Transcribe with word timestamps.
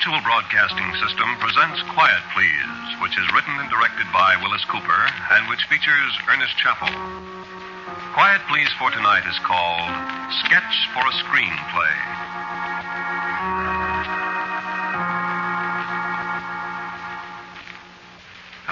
Mutual 0.00 0.24
Broadcasting 0.24 0.88
System 0.96 1.28
presents 1.44 1.76
Quiet 1.92 2.24
Please, 2.32 2.88
which 3.04 3.20
is 3.20 3.32
written 3.36 3.52
and 3.60 3.68
directed 3.68 4.08
by 4.16 4.32
Willis 4.40 4.64
Cooper 4.64 4.96
and 5.36 5.44
which 5.52 5.68
features 5.68 6.16
Ernest 6.24 6.56
Chappell. 6.56 6.88
Quiet 8.16 8.40
Please 8.48 8.72
for 8.80 8.88
tonight 8.88 9.28
is 9.28 9.36
called 9.44 9.92
Sketch 10.40 10.88
for 10.96 11.04
a 11.04 11.12
Screenplay. 11.20 11.92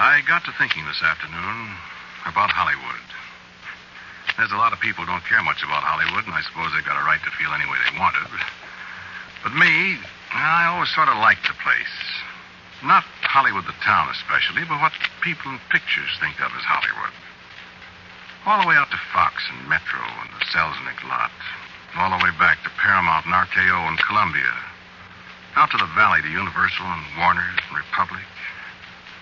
I 0.01 0.25
got 0.25 0.41
to 0.49 0.51
thinking 0.57 0.81
this 0.89 1.05
afternoon 1.05 1.77
about 2.25 2.49
Hollywood. 2.49 3.05
There's 4.33 4.49
a 4.49 4.57
lot 4.57 4.73
of 4.73 4.81
people 4.81 5.05
who 5.05 5.13
don't 5.13 5.29
care 5.29 5.45
much 5.45 5.61
about 5.61 5.85
Hollywood, 5.85 6.25
and 6.25 6.33
I 6.33 6.41
suppose 6.41 6.73
they've 6.73 6.89
got 6.89 6.97
a 6.97 7.05
right 7.05 7.21
to 7.21 7.29
feel 7.37 7.53
any 7.53 7.69
way 7.69 7.77
they 7.85 8.01
wanted. 8.01 8.33
But 9.45 9.53
me, 9.53 10.01
I 10.31 10.69
always 10.69 10.93
sort 10.93 11.09
of 11.09 11.17
liked 11.17 11.47
the 11.47 11.57
place. 11.57 11.97
Not 12.83 13.03
Hollywood, 13.25 13.65
the 13.65 13.75
town 13.83 14.09
especially, 14.09 14.63
but 14.63 14.79
what 14.79 14.93
people 15.21 15.51
in 15.51 15.59
pictures 15.69 16.15
think 16.21 16.39
of 16.39 16.53
as 16.55 16.63
Hollywood. 16.63 17.13
All 18.45 18.61
the 18.61 18.67
way 18.69 18.77
out 18.77 18.89
to 18.91 19.09
Fox 19.11 19.43
and 19.51 19.67
Metro 19.67 19.99
and 19.99 20.29
the 20.31 20.45
Selznick 20.53 21.01
lot. 21.09 21.33
All 21.97 22.13
the 22.13 22.23
way 22.23 22.31
back 22.39 22.61
to 22.63 22.79
Paramount 22.79 23.25
and 23.25 23.35
RKO 23.35 23.89
and 23.89 23.99
Columbia. 23.99 24.53
Out 25.57 25.71
to 25.71 25.77
the 25.77 25.91
Valley 25.97 26.21
to 26.21 26.29
Universal 26.29 26.85
and 26.85 27.03
Warner's 27.17 27.59
and 27.67 27.77
Republic. 27.77 28.23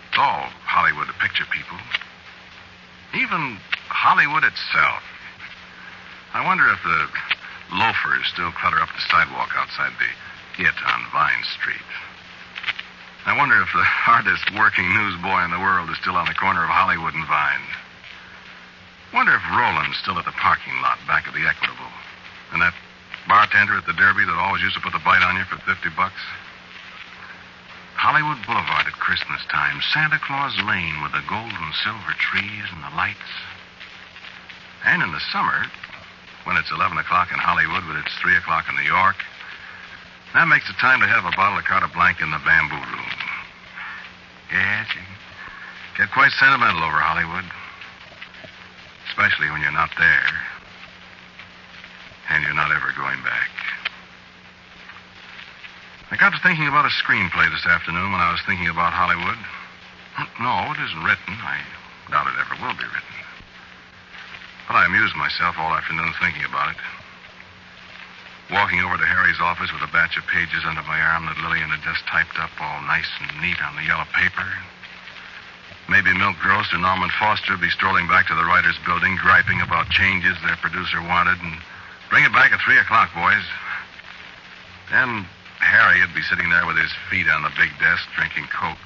It's 0.09 0.19
all 0.19 0.51
Hollywood, 0.68 1.07
the 1.07 1.18
picture 1.24 1.47
people. 1.50 1.79
Even 3.16 3.57
Hollywood 3.89 4.44
itself. 4.44 5.01
I 6.35 6.45
wonder 6.45 6.68
if 6.69 6.84
the 6.84 7.07
loafers 7.74 8.28
still 8.28 8.51
clutter 8.51 8.78
up 8.78 8.91
the 8.94 9.01
sidewalk 9.09 9.56
outside 9.56 9.95
the 9.97 10.12
It 10.57 10.73
on 10.90 11.01
Vine 11.13 11.44
Street. 11.53 11.90
I 13.29 13.38
wonder 13.38 13.62
if 13.62 13.69
the 13.78 13.85
hardest 13.85 14.50
working 14.57 14.90
newsboy 14.90 15.45
in 15.45 15.53
the 15.53 15.62
world 15.62 15.85
is 15.94 16.01
still 16.01 16.18
on 16.18 16.25
the 16.25 16.34
corner 16.34 16.66
of 16.66 16.73
Hollywood 16.73 17.13
and 17.13 17.28
Vine. 17.29 17.68
Wonder 19.13 19.38
if 19.38 19.45
Roland's 19.53 20.01
still 20.01 20.18
at 20.18 20.25
the 20.25 20.34
parking 20.34 20.73
lot 20.81 20.97
back 21.06 21.29
of 21.29 21.38
the 21.38 21.45
Equitable. 21.45 21.94
And 22.51 22.62
that 22.66 22.73
bartender 23.29 23.78
at 23.78 23.85
the 23.85 23.94
Derby 23.94 24.25
that 24.25 24.34
always 24.34 24.66
used 24.66 24.73
to 24.75 24.81
put 24.81 24.97
the 24.97 25.06
bite 25.06 25.22
on 25.22 25.38
you 25.38 25.45
for 25.45 25.62
50 25.62 25.94
bucks. 25.94 26.25
Hollywood 27.94 28.41
Boulevard 28.50 28.89
at 28.89 28.97
Christmas 28.97 29.45
time, 29.53 29.78
Santa 29.94 30.18
Claus 30.18 30.57
Lane 30.66 31.06
with 31.06 31.13
the 31.13 31.25
gold 31.29 31.53
and 31.53 31.74
silver 31.85 32.18
trees 32.18 32.66
and 32.74 32.81
the 32.81 32.97
lights. 32.97 33.29
And 34.89 35.06
in 35.06 35.12
the 35.13 35.22
summer, 35.29 35.69
when 36.50 36.57
it's 36.57 36.74
11 36.74 36.97
o'clock 36.97 37.29
in 37.29 37.38
Hollywood, 37.38 37.85
but 37.85 38.01
it's 38.01 38.18
3 38.25 38.34
o'clock 38.41 38.66
in 38.69 38.74
New 38.74 38.89
York, 38.89 39.22
that 40.33 40.47
makes 40.47 40.69
it 40.69 40.75
time 40.79 40.99
to 40.99 41.07
have 41.07 41.25
a 41.25 41.35
bottle 41.35 41.57
of 41.57 41.65
Carta 41.65 41.88
Blanca 41.93 42.23
in 42.23 42.31
the 42.31 42.41
bamboo 42.43 42.75
room. 42.75 43.11
Yes, 44.51 44.88
you 44.95 45.01
get 45.97 46.11
quite 46.11 46.31
sentimental 46.39 46.83
over 46.83 46.99
Hollywood. 46.99 47.45
Especially 49.09 49.49
when 49.49 49.61
you're 49.61 49.75
not 49.75 49.89
there. 49.97 50.29
And 52.29 52.44
you're 52.44 52.53
not 52.53 52.71
ever 52.71 52.94
going 52.95 53.18
back. 53.24 53.50
I 56.12 56.15
got 56.15 56.31
to 56.31 56.39
thinking 56.39 56.68
about 56.68 56.85
a 56.85 56.94
screenplay 57.03 57.51
this 57.51 57.65
afternoon 57.65 58.12
when 58.12 58.21
I 58.21 58.31
was 58.31 58.39
thinking 58.45 58.69
about 58.69 58.94
Hollywood. 58.94 59.38
No, 60.41 60.73
it 60.73 60.80
isn't 60.81 61.03
written. 61.06 61.33
I 61.45 61.62
doubt 62.09 62.25
it 62.25 62.38
ever 62.41 62.57
will 62.62 62.73
be 62.73 62.85
written. 62.89 63.18
But 64.68 64.77
I 64.77 64.85
amused 64.85 65.15
myself 65.15 65.57
all 65.59 65.73
afternoon 65.73 66.13
thinking 66.21 66.45
about 66.45 66.71
it. 66.71 66.77
Walking 68.47 68.79
over 68.79 68.95
to 68.95 69.05
Harry's 69.05 69.44
office 69.44 69.73
with 69.75 69.83
a 69.83 69.91
batch 69.91 70.15
of 70.15 70.23
pages 70.27 70.63
under 70.63 70.81
my 70.88 70.95
arm 70.95 71.27
that 71.27 71.38
Lillian 71.44 71.67
had 71.67 71.83
just 71.83 72.07
typed 72.07 72.39
up 72.39 72.51
all 72.61 72.79
nice 72.88 73.09
and 73.19 73.41
neat 73.44 73.59
on 73.59 73.75
the 73.75 73.83
yellow 73.83 74.07
paper. 74.15 74.47
Maybe 75.89 76.15
Milt 76.15 76.39
Gross 76.39 76.71
or 76.71 76.79
Norman 76.79 77.11
Foster 77.19 77.53
would 77.53 77.61
be 77.61 77.69
strolling 77.75 78.07
back 78.07 78.27
to 78.27 78.35
the 78.35 78.47
writer's 78.47 78.79
building, 78.88 79.15
griping 79.19 79.59
about 79.59 79.89
changes 79.91 80.35
their 80.44 80.55
producer 80.63 81.01
wanted, 81.03 81.39
and 81.44 81.59
bring 82.09 82.23
it 82.23 82.31
back 82.31 82.51
at 82.51 82.63
3 82.63 82.77
o'clock, 82.79 83.11
boys. 83.15 83.44
Then 84.91 85.27
Harry 85.59 85.99
would 85.99 86.15
be 86.15 86.23
sitting 86.23 86.49
there 86.49 86.65
with 86.65 86.77
his 86.77 86.91
feet 87.11 87.27
on 87.27 87.44
the 87.44 87.51
big 87.59 87.71
desk, 87.79 88.07
drinking 88.15 88.47
Coke. 88.47 88.79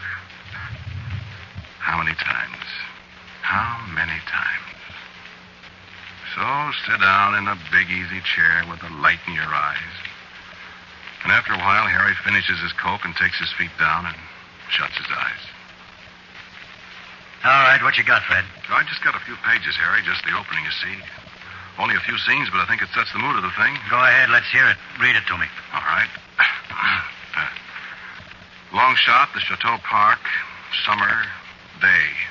How 1.77 1.97
many 2.01 2.15
times? 2.17 2.65
How 3.41 3.77
many 3.93 4.17
times? 4.25 4.70
So 6.35 6.71
sit 6.87 7.01
down 7.01 7.35
in 7.35 7.47
a 7.47 7.59
big 7.71 7.91
easy 7.91 8.21
chair 8.23 8.63
with 8.69 8.79
the 8.79 8.89
light 9.03 9.19
in 9.27 9.33
your 9.33 9.51
eyes. 9.51 9.95
And 11.23 11.31
after 11.31 11.53
a 11.53 11.59
while, 11.59 11.87
Harry 11.87 12.15
finishes 12.23 12.59
his 12.59 12.71
coke 12.73 13.03
and 13.03 13.15
takes 13.15 13.37
his 13.37 13.51
feet 13.53 13.71
down 13.77 14.05
and 14.07 14.15
shuts 14.69 14.97
his 14.97 15.11
eyes. 15.11 15.43
All 17.43 17.63
right, 17.67 17.81
what 17.83 17.97
you 17.97 18.03
got, 18.03 18.23
Fred? 18.23 18.45
I 18.69 18.83
just 18.87 19.03
got 19.03 19.15
a 19.15 19.23
few 19.25 19.35
pages, 19.43 19.75
Harry, 19.75 20.01
just 20.05 20.23
the 20.23 20.37
opening, 20.37 20.63
you 20.63 20.71
see. 20.71 20.95
Only 21.79 21.95
a 21.95 22.05
few 22.05 22.17
scenes, 22.17 22.49
but 22.49 22.61
I 22.61 22.67
think 22.67 22.81
it 22.81 22.89
sets 22.93 23.11
the 23.11 23.19
mood 23.19 23.35
of 23.35 23.43
the 23.43 23.55
thing. 23.57 23.73
Go 23.89 23.97
ahead, 23.97 24.29
let's 24.29 24.47
hear 24.51 24.67
it. 24.69 24.77
Read 25.01 25.15
it 25.15 25.25
to 25.27 25.37
me. 25.37 25.47
All 25.73 25.85
right. 25.85 26.09
Uh, 27.31 27.47
long 28.73 28.93
shot, 28.97 29.29
the 29.33 29.39
Chateau 29.39 29.77
Park, 29.87 30.19
summer, 30.83 31.23
day. 31.79 32.30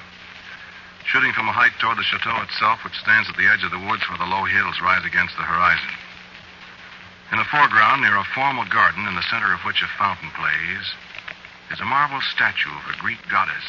Shooting 1.10 1.32
from 1.32 1.48
a 1.48 1.52
height 1.52 1.74
toward 1.82 1.98
the 1.98 2.06
chateau 2.06 2.38
itself, 2.42 2.84
which 2.86 2.94
stands 2.94 3.28
at 3.28 3.34
the 3.34 3.50
edge 3.50 3.66
of 3.66 3.74
the 3.74 3.82
woods 3.82 4.06
where 4.06 4.18
the 4.22 4.30
low 4.30 4.44
hills 4.46 4.78
rise 4.78 5.04
against 5.04 5.34
the 5.34 5.42
horizon. 5.42 5.90
In 7.34 7.38
the 7.38 7.50
foreground, 7.50 8.02
near 8.02 8.14
a 8.14 8.22
formal 8.30 8.64
garden 8.70 9.08
in 9.10 9.16
the 9.18 9.26
center 9.26 9.52
of 9.52 9.66
which 9.66 9.82
a 9.82 9.90
fountain 9.98 10.30
plays, 10.38 10.86
is 11.74 11.80
a 11.82 11.84
marble 11.84 12.20
statue 12.30 12.70
of 12.70 12.94
a 12.94 12.98
Greek 13.02 13.18
goddess. 13.26 13.66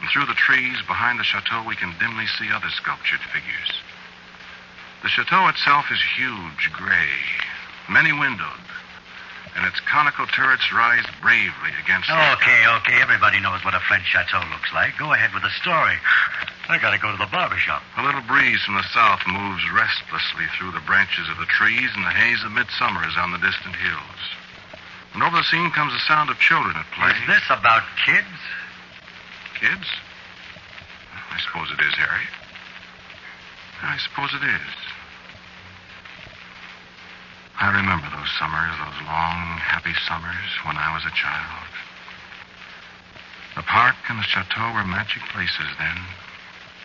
And 0.00 0.10
through 0.10 0.26
the 0.26 0.34
trees 0.34 0.82
behind 0.90 1.20
the 1.20 1.30
chateau, 1.30 1.62
we 1.62 1.78
can 1.78 1.94
dimly 2.02 2.26
see 2.26 2.50
other 2.50 2.70
sculptured 2.70 3.22
figures. 3.30 3.70
The 5.06 5.14
chateau 5.14 5.46
itself 5.46 5.92
is 5.94 6.02
huge, 6.18 6.74
gray, 6.74 7.14
many 7.88 8.10
windowed, 8.10 8.63
and 9.56 9.66
its 9.66 9.78
conical 9.86 10.26
turrets 10.26 10.72
rise 10.72 11.04
bravely 11.22 11.70
against 11.84 12.08
the 12.08 12.16
Okay, 12.40 12.66
okay. 12.82 12.98
Everybody 13.00 13.40
knows 13.40 13.64
what 13.64 13.74
a 13.74 13.80
French 13.86 14.04
chateau 14.08 14.42
looks 14.50 14.72
like. 14.72 14.96
Go 14.98 15.12
ahead 15.12 15.32
with 15.32 15.42
the 15.42 15.54
story. 15.60 15.94
I 16.68 16.78
gotta 16.80 16.98
go 16.98 17.12
to 17.12 17.20
the 17.20 17.28
barber 17.28 17.60
shop. 17.60 17.82
A 17.98 18.02
little 18.02 18.24
breeze 18.24 18.64
from 18.64 18.74
the 18.74 18.88
south 18.94 19.20
moves 19.28 19.62
restlessly 19.70 20.48
through 20.56 20.72
the 20.72 20.84
branches 20.88 21.28
of 21.28 21.36
the 21.36 21.46
trees, 21.46 21.90
and 21.94 22.04
the 22.04 22.16
haze 22.16 22.42
of 22.42 22.52
midsummer 22.52 23.06
is 23.06 23.14
on 23.20 23.32
the 23.32 23.38
distant 23.38 23.76
hills. 23.76 24.20
And 25.12 25.22
over 25.22 25.36
the 25.36 25.46
scene 25.46 25.70
comes 25.70 25.92
the 25.92 26.02
sound 26.08 26.30
of 26.30 26.38
children 26.40 26.74
at 26.74 26.90
play. 26.90 27.12
Is 27.12 27.26
this 27.28 27.46
about 27.52 27.84
kids? 28.04 28.40
Kids? 29.60 29.86
I 31.30 31.38
suppose 31.38 31.70
it 31.70 31.80
is, 31.84 31.94
Harry. 31.94 32.26
I 33.82 33.98
suppose 33.98 34.32
it 34.34 34.42
is. 34.42 34.74
I 37.64 37.72
remember 37.72 38.12
those 38.12 38.28
summers, 38.36 38.76
those 38.76 39.00
long, 39.08 39.56
happy 39.56 39.96
summers 40.04 40.52
when 40.68 40.76
I 40.76 40.92
was 40.92 41.08
a 41.08 41.16
child. 41.16 41.64
The 43.56 43.64
park 43.64 43.96
and 44.12 44.20
the 44.20 44.28
chateau 44.28 44.76
were 44.76 44.84
magic 44.84 45.24
places 45.32 45.72
then. 45.80 45.96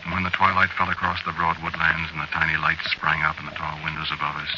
And 0.08 0.16
when 0.16 0.24
the 0.24 0.32
twilight 0.32 0.72
fell 0.80 0.88
across 0.88 1.20
the 1.28 1.36
broad 1.36 1.60
woodlands 1.60 2.08
and 2.16 2.24
the 2.24 2.32
tiny 2.32 2.56
lights 2.56 2.88
sprang 2.96 3.20
up 3.20 3.36
in 3.36 3.44
the 3.44 3.58
tall 3.60 3.76
windows 3.84 4.08
above 4.08 4.40
us, 4.40 4.54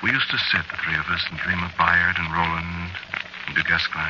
we 0.00 0.08
used 0.08 0.32
to 0.32 0.40
sit, 0.40 0.64
the 0.72 0.80
three 0.80 0.96
of 0.96 1.04
us, 1.12 1.20
and 1.28 1.36
dream 1.36 1.60
of 1.60 1.76
Bayard 1.76 2.16
and 2.16 2.32
Roland 2.32 2.96
and 3.44 3.52
Du 3.52 3.60
Guesclin 3.60 4.08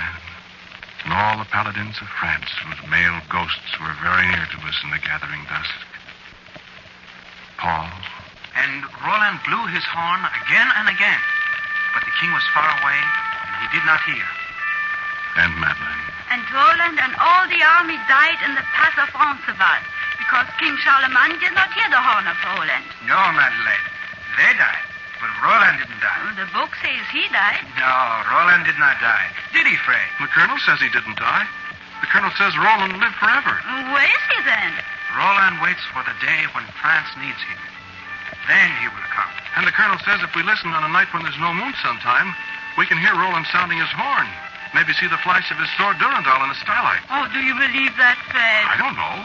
and 1.02 1.12
all 1.12 1.42
the 1.42 1.50
paladins 1.50 1.98
of 1.98 2.08
France 2.22 2.48
whose 2.62 2.86
male 2.86 3.18
ghosts 3.34 3.74
were 3.82 3.98
very 3.98 4.30
near 4.30 4.46
to 4.46 4.62
us 4.62 4.78
in 4.86 4.94
the 4.94 5.02
gathering 5.02 5.42
dusk. 5.50 5.74
Paul, 7.58 7.90
And 8.56 8.86
Roland 9.02 9.40
blew 9.44 9.66
his 9.70 9.84
horn 9.84 10.22
again 10.44 10.68
and 10.78 10.88
again. 10.88 11.20
But 11.92 12.04
the 12.06 12.14
king 12.22 12.30
was 12.32 12.46
far 12.54 12.70
away, 12.82 12.98
and 12.98 13.58
he 13.66 13.68
did 13.78 13.84
not 13.86 14.00
hear. 14.06 14.26
and 15.36 15.50
Madeline. 15.58 16.04
And 16.30 16.42
Roland 16.50 16.98
and 16.98 17.14
all 17.18 17.44
the 17.50 17.62
army 17.62 17.98
died 18.06 18.38
in 18.46 18.54
the 18.54 18.66
pass 18.74 18.94
of 19.02 19.10
Roncesvalles 19.14 19.86
because 20.18 20.46
King 20.62 20.74
Charlemagne 20.82 21.38
did 21.42 21.54
not 21.54 21.70
hear 21.74 21.86
the 21.90 21.98
horn 21.98 22.26
of 22.26 22.38
Roland. 22.42 22.86
No, 23.06 23.18
Madeleine. 23.34 23.86
They 24.38 24.50
died. 24.58 24.86
But 25.20 25.30
Roland 25.42 25.78
didn't 25.78 26.00
die. 26.02 26.20
Oh, 26.26 26.34
the 26.38 26.50
book 26.54 26.70
says 26.82 27.02
he 27.10 27.26
died. 27.30 27.62
No, 27.78 27.94
Roland 28.30 28.66
did 28.66 28.78
not 28.78 28.98
die. 29.02 29.26
Did 29.54 29.66
he, 29.66 29.76
Fred? 29.82 30.06
The 30.22 30.30
colonel 30.30 30.58
says 30.62 30.78
he 30.82 30.90
didn't 30.90 31.18
die. 31.18 31.46
The 32.02 32.10
colonel 32.10 32.30
says 32.38 32.54
Roland 32.58 32.98
lived 32.98 33.14
forever. 33.18 33.54
Where 33.94 34.10
is 34.10 34.24
he 34.34 34.38
then? 34.46 34.72
Roland 35.14 35.62
waits 35.62 35.82
for 35.94 36.02
the 36.02 36.14
day 36.22 36.46
when 36.54 36.66
France 36.82 37.08
needs 37.22 37.38
him. 37.46 37.58
Then 38.46 38.68
he 38.80 38.88
will 38.88 39.08
come. 39.12 39.30
And 39.56 39.66
the 39.66 39.72
colonel 39.72 39.98
says 40.04 40.20
if 40.20 40.34
we 40.34 40.42
listen 40.42 40.72
on 40.74 40.84
a 40.84 40.92
night 40.92 41.12
when 41.14 41.22
there's 41.22 41.38
no 41.40 41.54
moon 41.54 41.72
sometime, 41.80 42.34
we 42.76 42.86
can 42.86 42.98
hear 42.98 43.14
Roland 43.14 43.46
sounding 43.48 43.78
his 43.78 43.90
horn. 43.94 44.28
Maybe 44.74 44.92
see 44.98 45.06
the 45.06 45.22
flash 45.22 45.48
of 45.54 45.58
his 45.62 45.70
sword 45.78 45.96
Durandal 46.02 46.42
in 46.42 46.50
the 46.50 46.58
starlight. 46.58 47.00
Oh, 47.08 47.30
do 47.30 47.38
you 47.38 47.54
believe 47.54 47.94
that, 47.96 48.18
Fred? 48.26 48.64
I 48.66 48.74
don't 48.74 48.98
know. 48.98 49.16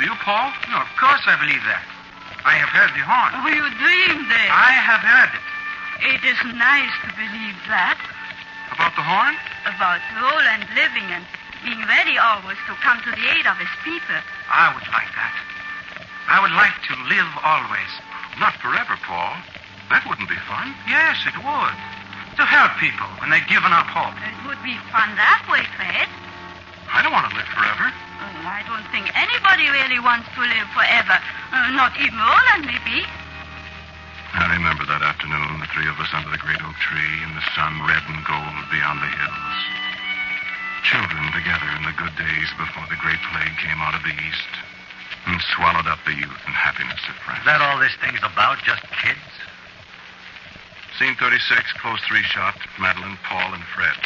Do 0.00 0.08
you, 0.08 0.16
Paul? 0.24 0.48
No, 0.72 0.80
of 0.80 0.88
course 0.96 1.20
I 1.28 1.36
believe 1.36 1.60
that. 1.68 1.84
I 2.44 2.56
have 2.56 2.72
heard 2.72 2.92
the 2.96 3.04
horn. 3.04 3.32
Oh, 3.36 3.48
you 3.52 3.64
dreamed 3.76 4.32
it. 4.32 4.48
I 4.48 4.72
have 4.72 5.04
heard 5.04 5.32
it. 5.36 5.44
It 6.16 6.22
is 6.24 6.40
nice 6.56 6.94
to 7.04 7.10
believe 7.16 7.58
that. 7.68 8.00
About 8.72 8.96
the 8.96 9.04
horn? 9.04 9.36
About 9.68 10.00
Roland 10.16 10.64
living 10.72 11.04
and 11.12 11.24
being 11.64 11.80
ready 11.88 12.16
always 12.16 12.56
to 12.68 12.72
come 12.80 13.00
to 13.04 13.10
the 13.12 13.24
aid 13.36 13.44
of 13.44 13.56
his 13.60 13.72
people. 13.84 14.20
I 14.48 14.72
would 14.72 14.88
like 14.88 15.10
that. 15.16 15.34
I 16.28 16.40
would 16.40 16.52
like 16.52 16.76
to 16.90 16.94
live 17.12 17.30
always. 17.44 17.92
Not 18.38 18.54
forever, 18.60 18.96
Paul. 19.00 19.32
That 19.88 20.04
wouldn't 20.04 20.28
be 20.28 20.40
fun. 20.44 20.74
Yes, 20.84 21.24
it 21.24 21.36
would. 21.40 21.76
To 22.36 22.44
help 22.44 22.76
people 22.76 23.08
when 23.24 23.32
they've 23.32 23.48
given 23.48 23.72
up 23.72 23.88
hope. 23.88 24.12
It 24.20 24.36
would 24.44 24.60
be 24.60 24.76
fun 24.92 25.16
that 25.16 25.48
way, 25.48 25.64
Fred. 25.72 26.04
I 26.92 27.00
don't 27.00 27.16
want 27.16 27.32
to 27.32 27.34
live 27.36 27.48
forever. 27.48 27.88
Oh, 27.88 28.44
I 28.44 28.60
don't 28.68 28.84
think 28.92 29.08
anybody 29.16 29.72
really 29.72 30.00
wants 30.04 30.28
to 30.36 30.44
live 30.44 30.68
forever. 30.76 31.16
Uh, 31.16 31.72
not 31.72 31.96
even 31.96 32.20
Roland, 32.20 32.68
maybe. 32.68 33.08
I 34.36 34.52
remember 34.52 34.84
that 34.84 35.00
afternoon, 35.00 35.64
the 35.64 35.70
three 35.72 35.88
of 35.88 35.96
us 35.96 36.12
under 36.12 36.28
the 36.28 36.36
great 36.36 36.60
oak 36.60 36.76
tree, 36.76 37.16
and 37.24 37.32
the 37.32 37.46
sun 37.56 37.80
red 37.88 38.04
and 38.04 38.20
gold 38.28 38.56
beyond 38.68 39.00
the 39.00 39.08
hills. 39.08 39.56
Children 40.84 41.32
together 41.32 41.72
in 41.72 41.88
the 41.88 41.96
good 41.96 42.12
days 42.20 42.52
before 42.60 42.84
the 42.92 43.00
great 43.00 43.18
plague 43.32 43.56
came 43.64 43.80
out 43.80 43.96
of 43.96 44.04
the 44.04 44.12
east 44.12 44.52
and 44.60 44.65
swallowed 45.56 45.88
up 45.88 45.98
the 46.04 46.12
youth 46.12 46.42
and 46.44 46.52
happiness 46.52 47.00
of 47.08 47.16
France. 47.24 47.40
Is 47.40 47.48
that 47.48 47.64
all 47.64 47.80
this 47.80 47.96
thing's 48.04 48.20
about? 48.20 48.60
Just 48.62 48.84
kids? 49.00 49.32
Scene 51.00 51.16
36, 51.16 51.40
close 51.80 52.00
three 52.04 52.22
shot, 52.22 52.56
Madeline, 52.78 53.16
Paul, 53.24 53.56
and 53.56 53.64
Fred. 53.72 53.96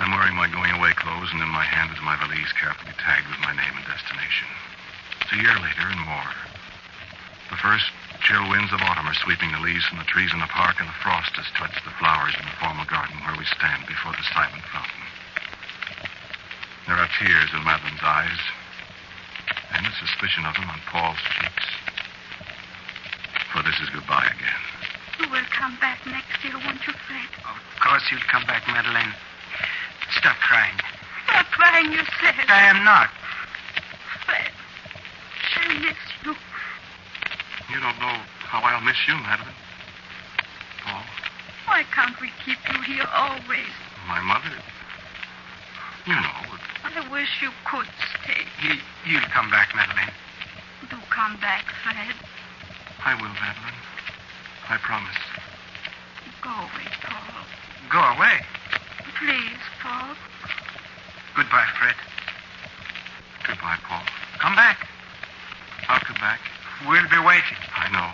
I'm 0.00 0.16
wearing 0.16 0.36
my 0.36 0.48
going 0.48 0.72
away 0.72 0.96
clothes, 0.96 1.28
and 1.32 1.44
in 1.44 1.52
my 1.52 1.64
hand 1.64 1.92
is 1.92 2.00
my 2.00 2.16
valise 2.16 2.52
carefully 2.56 2.96
tagged 2.96 3.28
with 3.28 3.40
my 3.44 3.52
name 3.52 3.76
and 3.76 3.84
destination. 3.84 4.48
It's 5.20 5.36
a 5.36 5.42
year 5.44 5.56
later 5.60 5.88
and 5.92 6.00
more. 6.08 6.32
The 7.52 7.60
first 7.60 7.84
chill 8.24 8.48
winds 8.48 8.72
of 8.72 8.80
autumn 8.80 9.08
are 9.08 9.22
sweeping 9.24 9.52
the 9.52 9.60
leaves 9.60 9.84
from 9.88 10.00
the 10.00 10.08
trees 10.08 10.32
in 10.32 10.40
the 10.40 10.52
park, 10.52 10.80
and 10.80 10.88
the 10.88 11.00
frost 11.04 11.36
has 11.36 11.48
touched 11.56 11.84
the 11.84 11.96
flowers 12.00 12.32
in 12.36 12.44
the 12.48 12.56
formal 12.60 12.88
garden 12.88 13.16
where 13.24 13.36
we 13.36 13.44
stand 13.44 13.84
before 13.84 14.16
the 14.16 14.24
silent 14.32 14.64
fountain. 14.72 15.04
There 16.88 16.96
are 16.96 17.12
tears 17.20 17.52
in 17.52 17.64
Madeline's 17.64 18.04
eyes, 18.04 18.40
and 19.74 19.86
a 19.86 19.92
suspicion 19.98 20.44
of 20.46 20.54
them 20.54 20.68
on 20.68 20.80
Paul's 20.90 21.18
cheeks. 21.38 21.66
For 23.52 23.62
this 23.62 23.78
is 23.82 23.88
goodbye 23.90 24.26
again. 24.26 24.60
You 25.20 25.28
will 25.30 25.46
come 25.50 25.76
back 25.80 26.04
next 26.06 26.42
year, 26.44 26.54
won't 26.54 26.80
you, 26.86 26.92
Fred? 27.06 27.28
Of 27.44 27.58
course 27.80 28.02
you'll 28.10 28.26
come 28.30 28.44
back, 28.46 28.62
Madeleine. 28.68 29.12
Stop 30.16 30.36
crying. 30.36 30.74
Stop 31.28 31.46
crying, 31.46 31.92
you 31.92 32.02
said. 32.20 32.34
I 32.48 32.66
am 32.70 32.84
not. 32.84 33.10
Fred, 34.26 34.50
I 35.56 35.74
miss 35.80 35.98
you. 36.24 36.34
You 37.74 37.80
don't 37.80 37.98
know 38.00 38.16
how 38.46 38.60
I'll 38.60 38.80
miss 38.82 38.96
you, 39.06 39.14
Madeline. 39.14 39.54
Paul, 40.84 41.02
Why 41.66 41.82
can't 41.94 42.18
we 42.20 42.30
keep 42.44 42.58
you 42.72 42.80
here 42.82 43.06
always? 43.14 43.70
my 44.08 44.20
mother. 44.20 44.50
You 46.06 46.14
know, 46.14 46.58
I 46.96 47.08
wish 47.12 47.28
you 47.42 47.50
could 47.70 47.86
stay. 48.22 48.42
He, 48.60 48.78
you'll 49.10 49.30
come 49.32 49.50
back, 49.50 49.74
Madeleine. 49.74 50.12
Do 50.88 50.96
come 51.10 51.38
back, 51.40 51.64
Fred. 51.82 52.14
I 53.04 53.14
will, 53.14 53.28
Madeline. 53.28 53.80
I 54.68 54.76
promise. 54.78 55.16
Go 56.42 56.50
away, 56.50 56.88
Paul. 57.02 57.44
Go 57.90 58.00
away. 58.16 58.40
Please, 59.18 59.60
Paul. 59.82 60.14
Goodbye, 61.36 61.66
Fred. 61.78 61.94
Goodbye, 63.46 63.78
Paul. 63.88 64.02
Come 64.38 64.56
back. 64.56 64.86
I'll 65.88 66.00
come 66.00 66.16
back. 66.16 66.40
We'll 66.88 67.08
be 67.10 67.18
waiting. 67.26 67.58
I 67.74 67.90
know. 67.92 68.10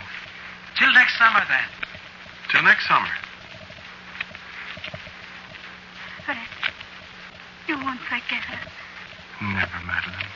Till 0.77 0.91
next 0.93 1.17
summer, 1.17 1.43
then. 1.47 1.67
Till 2.51 2.63
next 2.63 2.87
summer. 2.87 3.09
Fred, 6.25 6.37
you 7.67 7.75
won't 7.77 7.99
forget 8.01 8.43
us. 8.51 8.67
Never, 9.41 9.79
Madeline. 9.85 10.27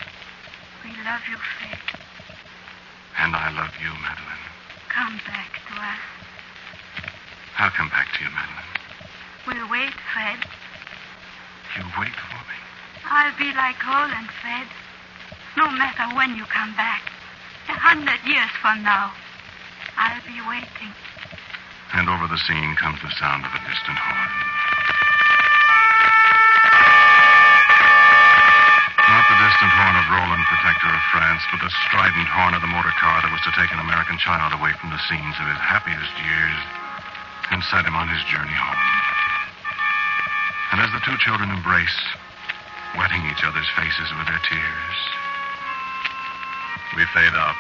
We 0.84 0.92
love 1.12 1.28
you, 1.28 1.36
Fred. 1.36 1.80
And 3.20 3.36
I 3.36 3.52
love 3.52 3.76
you, 3.84 3.92
Madeline. 4.00 4.48
Come 4.88 5.20
back 5.28 5.52
to 5.68 5.76
us. 5.76 6.00
I'll 7.60 7.76
come 7.76 7.90
back 7.90 8.08
to 8.16 8.24
you, 8.24 8.32
Madeline. 8.32 8.72
We'll 9.44 9.68
wait, 9.68 9.92
Fred. 10.16 10.40
You 11.76 11.84
wait 12.00 12.16
for 12.16 12.40
me. 12.48 12.58
I'll 13.04 13.36
be 13.36 13.52
like 13.52 13.76
Roland, 13.84 14.32
Fred. 14.40 14.68
No 15.60 15.68
matter 15.76 16.16
when 16.16 16.38
you 16.40 16.46
come 16.46 16.72
back. 16.80 17.04
A 17.68 17.76
hundred 17.76 18.24
years 18.24 18.52
from 18.64 18.82
now, 18.84 19.12
I'll 19.98 20.24
be 20.24 20.40
waiting. 20.48 20.96
And 21.92 22.08
over 22.08 22.28
the 22.32 22.40
scene 22.40 22.76
comes 22.80 23.02
the 23.04 23.12
sound 23.20 23.44
of 23.44 23.52
a 23.52 23.60
distant 23.68 24.00
horn. 24.00 25.01
The 29.32 29.48
distant 29.48 29.72
horn 29.72 29.96
of 29.96 30.04
Roland, 30.12 30.44
protector 30.52 30.92
of 30.92 31.00
France, 31.08 31.40
but 31.56 31.64
the 31.64 31.72
strident 31.88 32.28
horn 32.28 32.52
of 32.52 32.60
the 32.60 32.68
motor 32.68 32.92
car 33.00 33.24
that 33.24 33.32
was 33.32 33.40
to 33.48 33.54
take 33.56 33.72
an 33.72 33.80
American 33.80 34.20
child 34.20 34.52
away 34.52 34.76
from 34.76 34.92
the 34.92 35.00
scenes 35.08 35.40
of 35.40 35.48
his 35.48 35.56
happiest 35.56 36.12
years 36.20 36.60
and 37.48 37.64
set 37.72 37.88
him 37.88 37.96
on 37.96 38.12
his 38.12 38.20
journey 38.28 38.52
home. 38.52 38.84
And 40.76 40.84
as 40.84 40.92
the 40.92 41.00
two 41.08 41.16
children 41.24 41.48
embrace, 41.48 41.96
wetting 43.00 43.24
each 43.32 43.40
other's 43.48 43.72
faces 43.72 44.12
with 44.20 44.28
their 44.28 44.44
tears, 44.52 44.98
we 47.00 47.08
fade 47.16 47.32
out. 47.32 47.56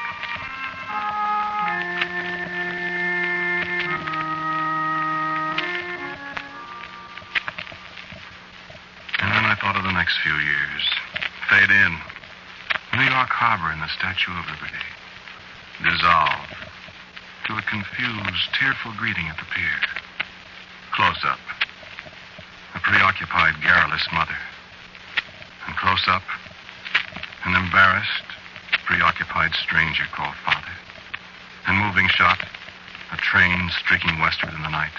And 9.23 9.31
then 9.31 9.45
I 9.47 9.55
thought 9.55 9.79
of 9.79 9.87
the 9.87 9.95
next 9.95 10.19
few 10.19 10.35
years. 10.35 11.00
Fade 11.51 11.67
in. 11.67 11.99
New 12.95 13.11
York 13.11 13.27
Harbor 13.27 13.75
and 13.75 13.83
the 13.83 13.91
Statue 13.91 14.31
of 14.31 14.47
Liberty. 14.55 14.87
Dissolve 15.83 16.47
to 17.43 17.59
a 17.59 17.63
confused, 17.67 18.47
tearful 18.55 18.95
greeting 18.95 19.27
at 19.27 19.35
the 19.35 19.43
pier. 19.51 19.83
Close 20.95 21.19
up. 21.27 21.43
A 22.71 22.79
preoccupied, 22.79 23.59
garrulous 23.59 24.07
mother. 24.15 24.39
And 25.67 25.75
close 25.75 26.07
up, 26.07 26.23
an 27.43 27.59
embarrassed, 27.59 28.31
preoccupied 28.87 29.51
stranger 29.59 30.07
called 30.15 30.39
father. 30.47 30.75
And 31.67 31.75
moving 31.83 32.07
shot, 32.07 32.39
a 33.11 33.17
train 33.19 33.67
streaking 33.75 34.23
westward 34.23 34.55
in 34.55 34.63
the 34.63 34.71
night. 34.71 34.95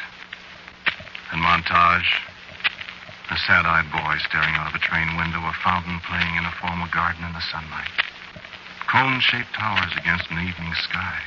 And 1.33 1.41
montage, 1.41 2.13
a 3.31 3.37
sad-eyed 3.37 3.91
boy 3.93 4.19
staring 4.27 4.55
out 4.57 4.73
of 4.73 4.75
a 4.75 4.83
train 4.83 5.17
window, 5.17 5.39
a 5.45 5.55
fountain 5.63 6.01
playing 6.09 6.35
in 6.37 6.45
a 6.45 6.55
formal 6.61 6.89
garden 6.91 7.25
in 7.25 7.33
the 7.33 7.45
sunlight. 7.53 7.93
Cone-shaped 8.91 9.55
towers 9.55 9.93
against 9.97 10.31
an 10.31 10.43
evening 10.43 10.75
sky. 10.75 11.19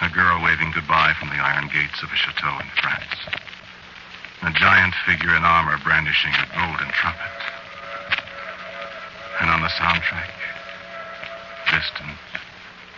A 0.00 0.08
girl 0.10 0.42
waving 0.42 0.70
goodbye 0.72 1.14
from 1.18 1.28
the 1.28 1.42
iron 1.42 1.68
gates 1.68 2.02
of 2.02 2.10
a 2.10 2.16
chateau 2.16 2.58
in 2.58 2.70
France. 2.82 3.18
A 4.42 4.50
giant 4.54 4.94
figure 5.06 5.34
in 5.34 5.42
armor 5.42 5.78
brandishing 5.82 6.32
a 6.34 6.46
golden 6.54 6.90
trumpet. 6.94 7.38
And 9.40 9.50
on 9.50 9.62
the 9.62 9.70
soundtrack, 9.74 10.30
distant, 11.70 12.18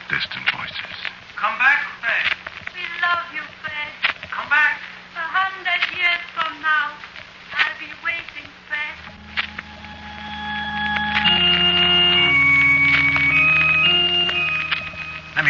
distant 0.08 0.46
voices. 0.52 0.98
Come 1.36 1.56
back, 1.58 1.84
Fred. 2.00 2.28
We 2.76 2.84
love 3.00 3.24
you, 3.32 3.44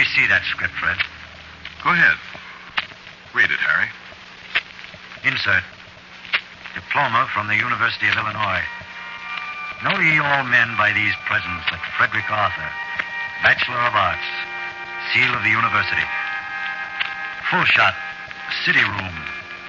me 0.00 0.07
see 0.16 0.25
that 0.33 0.40
script, 0.49 0.73
Fred. 0.80 0.97
Go 1.85 1.92
ahead. 1.92 2.16
Read 3.37 3.52
it, 3.52 3.61
Harry. 3.61 3.92
Insert. 5.28 5.61
Diploma 6.73 7.28
from 7.37 7.52
the 7.52 7.61
University 7.61 8.09
of 8.09 8.16
Illinois. 8.16 8.64
Know 9.85 10.00
ye 10.00 10.16
all 10.16 10.49
men 10.49 10.73
by 10.80 10.97
these 10.97 11.12
presents 11.28 11.69
that 11.69 11.85
Frederick 12.00 12.25
Arthur, 12.33 12.71
Bachelor 13.45 13.76
of 13.85 13.92
Arts, 13.92 14.25
seal 15.12 15.28
of 15.37 15.45
the 15.45 15.52
university. 15.52 16.09
Full 17.52 17.69
shot, 17.69 17.92
city 18.64 18.80
room, 18.80 19.16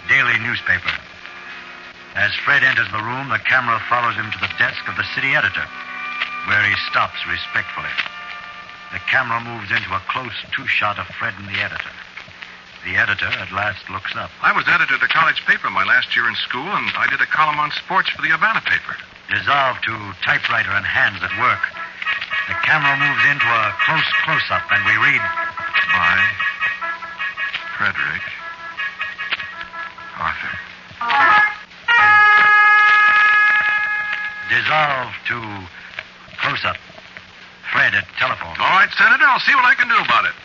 daily 0.07 0.39
newspaper. 0.47 0.95
As 2.15 2.31
Fred 2.47 2.63
enters 2.63 2.87
the 2.95 3.03
room, 3.03 3.27
the 3.27 3.43
camera 3.51 3.83
follows 3.91 4.15
him 4.15 4.31
to 4.31 4.39
the 4.39 4.55
desk 4.55 4.79
of 4.87 4.95
the 4.95 5.07
city 5.11 5.35
editor, 5.35 5.67
where 6.47 6.63
he 6.63 6.75
stops 6.87 7.19
respectfully. 7.27 7.91
The 8.91 8.99
camera 9.07 9.39
moves 9.39 9.71
into 9.71 9.87
a 9.95 10.03
close 10.11 10.35
two 10.51 10.67
shot 10.67 10.99
of 10.99 11.07
Fred 11.15 11.33
and 11.39 11.47
the 11.47 11.59
editor. 11.63 11.91
The 12.83 12.97
editor 12.97 13.27
at 13.27 13.51
last 13.53 13.87
looks 13.89 14.15
up. 14.15 14.31
I 14.41 14.51
was 14.51 14.67
editor 14.67 14.95
of 14.95 15.01
the 15.01 15.07
college 15.07 15.45
paper 15.45 15.69
my 15.69 15.85
last 15.85 16.15
year 16.15 16.27
in 16.27 16.35
school, 16.35 16.67
and 16.67 16.91
I 16.97 17.07
did 17.07 17.21
a 17.21 17.25
column 17.25 17.59
on 17.59 17.71
sports 17.71 18.09
for 18.09 18.21
the 18.21 18.29
Havana 18.29 18.59
paper. 18.61 18.97
Dissolved 19.29 19.83
to 19.85 19.95
typewriter 20.25 20.71
and 20.71 20.85
hands 20.85 21.23
at 21.23 21.31
work. 21.39 21.61
The 22.49 22.57
camera 22.67 22.97
moves 22.99 23.23
into 23.31 23.47
a 23.47 23.71
close 23.85 24.11
close 24.25 24.47
up, 24.51 24.67
and 24.71 24.83
we 24.83 24.97
read 24.99 25.23
By 25.93 26.19
Frederick 27.77 28.25
Arthur. 30.19 30.55
Dissolve 34.49 35.13
to 35.31 35.37
close 36.41 36.65
up. 36.65 36.77
At 37.81 38.05
telephone. 38.19 38.53
All 38.61 38.77
right, 38.77 38.93
Senator, 38.93 39.25
I'll 39.25 39.41
see 39.41 39.55
what 39.57 39.65
I 39.65 39.73
can 39.73 39.89
do 39.89 39.97
about 39.97 40.29
it. 40.29 40.37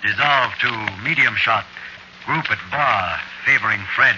Dissolve 0.00 0.56
to 0.64 0.72
medium 1.04 1.36
shot. 1.36 1.68
Group 2.24 2.50
at 2.50 2.56
bar, 2.72 3.20
favoring 3.44 3.84
Fred. 3.94 4.16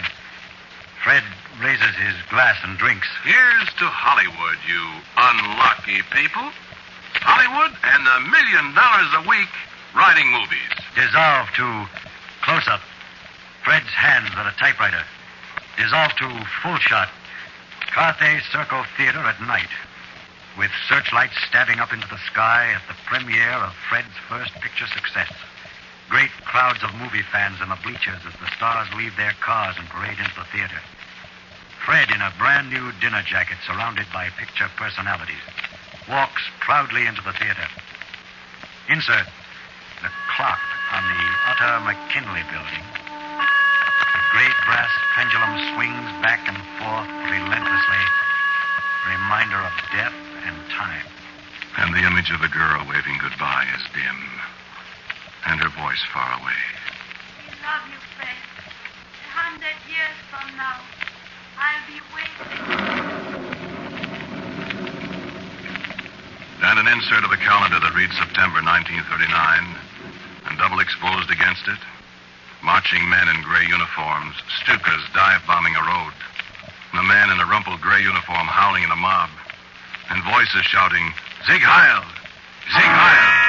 Fred 1.03 1.25
raises 1.59 1.99
his 1.99 2.15
glass 2.31 2.55
and 2.63 2.79
drinks. 2.79 3.11
Here's 3.27 3.75
to 3.83 3.91
Hollywood, 3.91 4.55
you 4.71 4.87
unlucky 5.19 6.07
people. 6.15 6.47
Hollywood 7.27 7.75
and 7.91 8.03
a 8.07 8.19
million 8.31 8.71
dollars 8.71 9.11
a 9.19 9.27
week 9.27 9.51
writing 9.99 10.31
movies. 10.31 10.71
Dissolve 10.95 11.51
to 11.59 11.67
close 12.47 12.71
up. 12.71 12.87
Fred's 13.67 13.91
hands 13.99 14.31
at 14.39 14.47
a 14.47 14.55
typewriter. 14.63 15.03
Dissolve 15.77 16.15
to 16.23 16.31
full 16.63 16.79
shot. 16.79 17.11
Carthay 17.91 18.39
Circle 18.55 18.87
Theater 18.97 19.27
at 19.27 19.43
night. 19.43 19.75
With 20.57 20.71
searchlights 20.89 21.35
stabbing 21.49 21.81
up 21.81 21.93
into 21.93 22.07
the 22.07 22.23
sky 22.31 22.71
at 22.71 22.87
the 22.87 22.95
premiere 23.07 23.59
of 23.59 23.75
Fred's 23.91 24.15
first 24.29 24.55
picture 24.63 24.87
success. 24.87 25.33
Great 26.09 26.31
crowds 26.47 26.79
of 26.85 26.95
movie 26.95 27.27
fans 27.33 27.59
in 27.61 27.69
the 27.69 27.81
bleachers 27.83 28.23
as 28.23 28.39
the 28.39 28.51
stars 28.55 28.87
leave 28.95 29.17
their 29.17 29.35
cars 29.43 29.75
and 29.79 29.89
parade 29.89 30.19
into 30.19 30.35
the 30.39 30.47
theater. 30.55 30.79
Fred, 31.85 32.09
in 32.15 32.23
a 32.23 32.33
brand 32.39 32.71
new 32.71 32.93
dinner 33.03 33.23
jacket 33.27 33.59
surrounded 33.67 34.07
by 34.15 34.31
picture 34.39 34.71
personalities, 34.79 35.43
walks 36.09 36.43
proudly 36.61 37.07
into 37.07 37.23
the 37.27 37.35
theater. 37.35 37.67
Insert 38.89 39.27
the 40.07 40.13
clock 40.37 40.63
on 40.95 41.03
the 41.03 41.25
Utter 41.51 41.83
McKinley 41.83 42.47
building. 42.55 42.85
The 43.43 44.23
great 44.31 44.59
brass 44.71 44.93
pendulum 45.19 45.59
swings 45.75 46.09
back 46.23 46.47
and 46.47 46.63
forth 46.79 47.11
relentlessly, 47.27 48.05
reminder 49.11 49.59
of 49.59 49.75
death 49.91 50.24
and 50.45 50.57
time. 50.71 51.07
And 51.79 51.95
the 51.95 52.05
image 52.07 52.31
of 52.31 52.41
the 52.41 52.49
girl 52.49 52.85
waving 52.87 53.19
goodbye 53.19 53.67
is 53.75 53.83
dim. 53.93 54.21
And 55.47 55.61
her 55.61 55.73
voice 55.75 56.05
far 56.13 56.39
away. 56.41 56.61
We 57.45 57.53
love 57.61 57.85
you, 57.91 57.99
Fred. 58.17 58.37
A 58.37 59.29
hundred 59.33 59.77
years 59.89 60.17
from 60.31 60.47
now, 60.57 60.81
I'll 61.59 61.85
be 61.89 61.99
waiting. 62.15 63.45
And 66.65 66.79
an 66.81 66.89
insert 66.89 67.25
of 67.25 67.31
the 67.31 67.43
calendar 67.43 67.81
that 67.81 67.93
reads 67.93 68.17
September 68.17 68.65
1939. 68.65 69.29
And 70.49 70.57
double 70.57 70.81
exposed 70.81 71.29
against 71.29 71.69
it, 71.69 71.81
marching 72.63 73.05
men 73.09 73.29
in 73.29 73.43
gray 73.43 73.67
uniforms, 73.69 74.37
Stukas 74.63 75.05
dive 75.13 75.45
bombing 75.45 75.77
a 75.77 75.85
road. 75.85 76.17
And 76.93 77.01
a 77.01 77.09
man 77.09 77.29
in 77.29 77.41
a 77.41 77.47
rumpled 77.49 77.81
gray 77.81 78.01
uniform 78.01 78.49
howling 78.49 78.85
in 78.85 78.93
a 78.93 78.97
mob. 78.97 79.29
And 80.11 80.23
voices 80.25 80.65
shouting, 80.65 81.13
Sieg 81.47 81.63
Heil! 81.63 82.03
Sieg 82.73 82.85
Heil! 82.85 83.45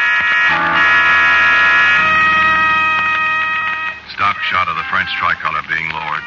Stock 4.15 4.37
shot 4.47 4.67
of 4.69 4.77
the 4.77 4.87
French 4.87 5.11
tricolor 5.19 5.61
being 5.67 5.89
lowered. 5.91 6.23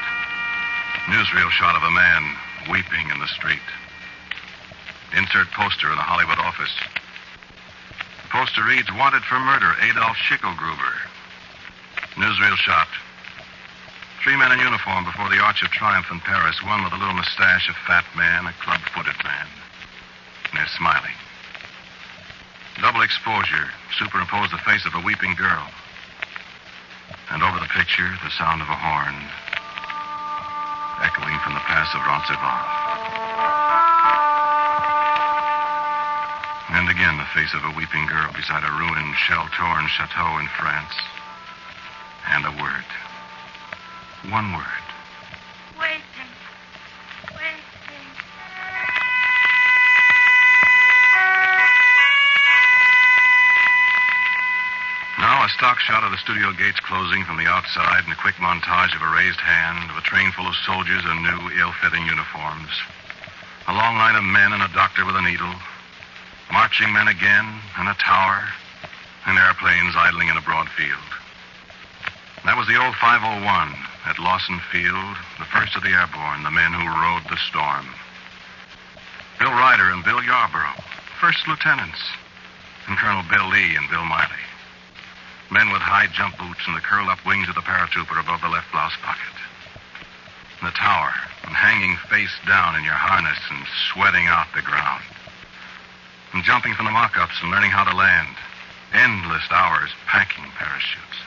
Newsreel 1.09 1.51
shot 1.51 1.75
of 1.75 1.83
a 1.83 1.91
man 1.91 2.37
weeping 2.71 3.09
in 3.09 3.19
the 3.19 3.29
street. 3.33 3.65
Insert 5.17 5.49
poster 5.57 5.89
in 5.89 5.97
a 5.97 6.05
Hollywood 6.05 6.39
office. 6.39 6.73
The 8.23 8.29
poster 8.29 8.63
reads, 8.65 8.93
Wanted 8.93 9.25
for 9.25 9.41
murder, 9.41 9.73
Adolf 9.81 10.17
Schickelgruber. 10.29 10.95
Newsreel 12.21 12.57
shot. 12.57 12.89
Three 14.23 14.37
men 14.37 14.53
in 14.53 14.59
uniform 14.61 15.05
before 15.05 15.31
the 15.31 15.41
Arch 15.41 15.63
of 15.63 15.71
Triumph 15.71 16.11
in 16.11 16.21
Paris. 16.21 16.61
One 16.63 16.85
with 16.85 16.93
a 16.93 16.99
little 16.99 17.15
mustache, 17.15 17.71
a 17.71 17.75
fat 17.87 18.05
man, 18.15 18.45
a 18.45 18.53
club-footed 18.61 19.17
man. 19.25 19.47
And 20.55 20.69
smiling. 20.77 21.15
Double 22.81 23.03
exposure. 23.03 23.69
Superimpose 23.99 24.51
the 24.51 24.59
face 24.59 24.87
of 24.87 24.95
a 24.95 25.05
weeping 25.05 25.35
girl. 25.35 25.67
And 27.31 27.43
over 27.43 27.59
the 27.59 27.69
picture, 27.75 28.09
the 28.25 28.31
sound 28.31 28.63
of 28.63 28.69
a 28.69 28.79
horn 28.79 29.15
echoing 31.03 31.39
from 31.45 31.55
the 31.55 31.63
pass 31.63 31.95
of 31.95 32.03
Roncesvalles. 32.03 32.75
And 36.71 36.91
again 36.91 37.17
the 37.19 37.29
face 37.35 37.55
of 37.55 37.63
a 37.65 37.77
weeping 37.77 38.07
girl 38.07 38.31
beside 38.35 38.65
a 38.65 38.73
ruined, 38.73 39.15
shell-torn 39.27 39.87
chateau 39.89 40.39
in 40.39 40.49
France. 40.59 40.95
And 42.31 42.45
a 42.45 42.51
word. 42.61 42.89
One 44.31 44.53
word. 44.53 44.85
Waiting. 45.79 46.31
Waiting. 47.31 48.07
Now 55.19 55.45
a 55.45 55.48
stock 55.59 55.81
shot 55.81 56.07
of 56.07 56.15
the 56.15 56.23
studio 56.23 56.55
gates 56.55 56.79
closing 56.87 57.27
from 57.27 57.35
the 57.35 57.51
outside 57.51 58.07
and 58.07 58.15
a 58.15 58.23
quick 58.23 58.39
montage 58.39 58.95
of 58.95 59.03
a 59.03 59.11
raised 59.11 59.43
hand 59.43 59.91
of 59.91 59.99
a 59.99 60.07
train 60.07 60.31
full 60.31 60.47
of 60.47 60.55
soldiers 60.63 61.03
in 61.03 61.19
new, 61.19 61.51
ill-fitting 61.59 62.07
uniforms. 62.07 62.71
A 63.67 63.75
long 63.75 63.99
line 63.99 64.15
of 64.15 64.23
men 64.23 64.55
and 64.55 64.63
a 64.63 64.71
doctor 64.71 65.03
with 65.03 65.19
a 65.19 65.27
needle. 65.27 65.51
Marching 66.55 66.95
men 66.95 67.11
again, 67.11 67.43
and 67.75 67.91
a 67.91 67.99
tower, 67.99 68.47
and 69.27 69.35
airplanes 69.35 69.99
idling 69.99 70.31
in 70.31 70.39
a 70.39 70.47
broad 70.47 70.71
field. 70.79 71.11
That 72.47 72.55
was 72.55 72.71
the 72.71 72.79
old 72.79 72.95
501 72.95 73.43
at 74.07 74.23
Lawson 74.23 74.63
Field, 74.71 75.19
the 75.43 75.51
first 75.51 75.75
of 75.75 75.83
the 75.83 75.91
airborne, 75.91 76.47
the 76.47 76.55
men 76.55 76.71
who 76.71 76.87
rode 76.87 77.27
the 77.27 77.43
storm. 77.51 77.91
Bill 79.43 79.51
Ryder 79.51 79.91
and 79.91 80.07
Bill 80.07 80.23
Yarborough, 80.23 80.79
first 81.19 81.51
lieutenants, 81.51 81.99
and 82.87 82.95
Colonel 82.95 83.27
Bill 83.27 83.51
Lee 83.51 83.75
and 83.75 83.91
Bill 83.91 84.07
Miley. 84.07 84.48
Men 85.51 85.73
with 85.73 85.81
high 85.81 86.09
jump 86.13 86.37
boots 86.37 86.61
and 86.67 86.77
the 86.77 86.85
curled 86.85 87.09
up 87.09 87.25
wings 87.25 87.49
of 87.49 87.55
the 87.55 87.65
paratrooper 87.65 88.21
above 88.21 88.41
the 88.45 88.53
left 88.53 88.71
blouse 88.71 88.97
pocket. 89.01 89.33
In 90.61 90.67
the 90.67 90.77
tower, 90.77 91.15
and 91.49 91.57
hanging 91.57 91.97
face 92.13 92.35
down 92.47 92.77
in 92.77 92.85
your 92.85 92.99
harness 92.99 93.39
and 93.49 93.65
sweating 93.89 94.29
out 94.29 94.53
the 94.53 94.61
ground. 94.61 95.01
And 96.35 96.45
jumping 96.45 96.75
from 96.75 96.85
the 96.85 96.93
mock 96.93 97.17
ups 97.17 97.41
and 97.41 97.51
learning 97.51 97.71
how 97.71 97.89
to 97.89 97.97
land. 97.97 98.37
Endless 98.93 99.49
hours 99.51 99.89
packing 100.05 100.45
parachutes. 100.61 101.19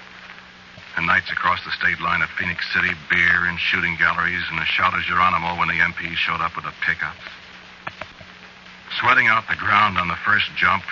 And 0.98 1.08
nights 1.08 1.32
across 1.32 1.64
the 1.66 1.74
state 1.74 2.00
line 2.02 2.22
at 2.22 2.30
Phenix 2.38 2.62
City, 2.74 2.94
beer 3.10 3.50
and 3.50 3.58
shooting 3.58 3.96
galleries, 3.98 4.44
and 4.52 4.60
a 4.60 4.66
shout 4.66 4.94
of 4.94 5.02
Geronimo 5.02 5.58
when 5.58 5.70
the 5.70 5.82
MP 5.82 6.14
showed 6.14 6.42
up 6.42 6.56
with 6.56 6.66
the 6.66 6.78
pickups. 6.86 7.26
Sweating 9.00 9.26
out 9.26 9.50
the 9.50 9.56
ground 9.56 9.98
on 9.98 10.08
the 10.08 10.20
first 10.22 10.54
jump, 10.56 10.84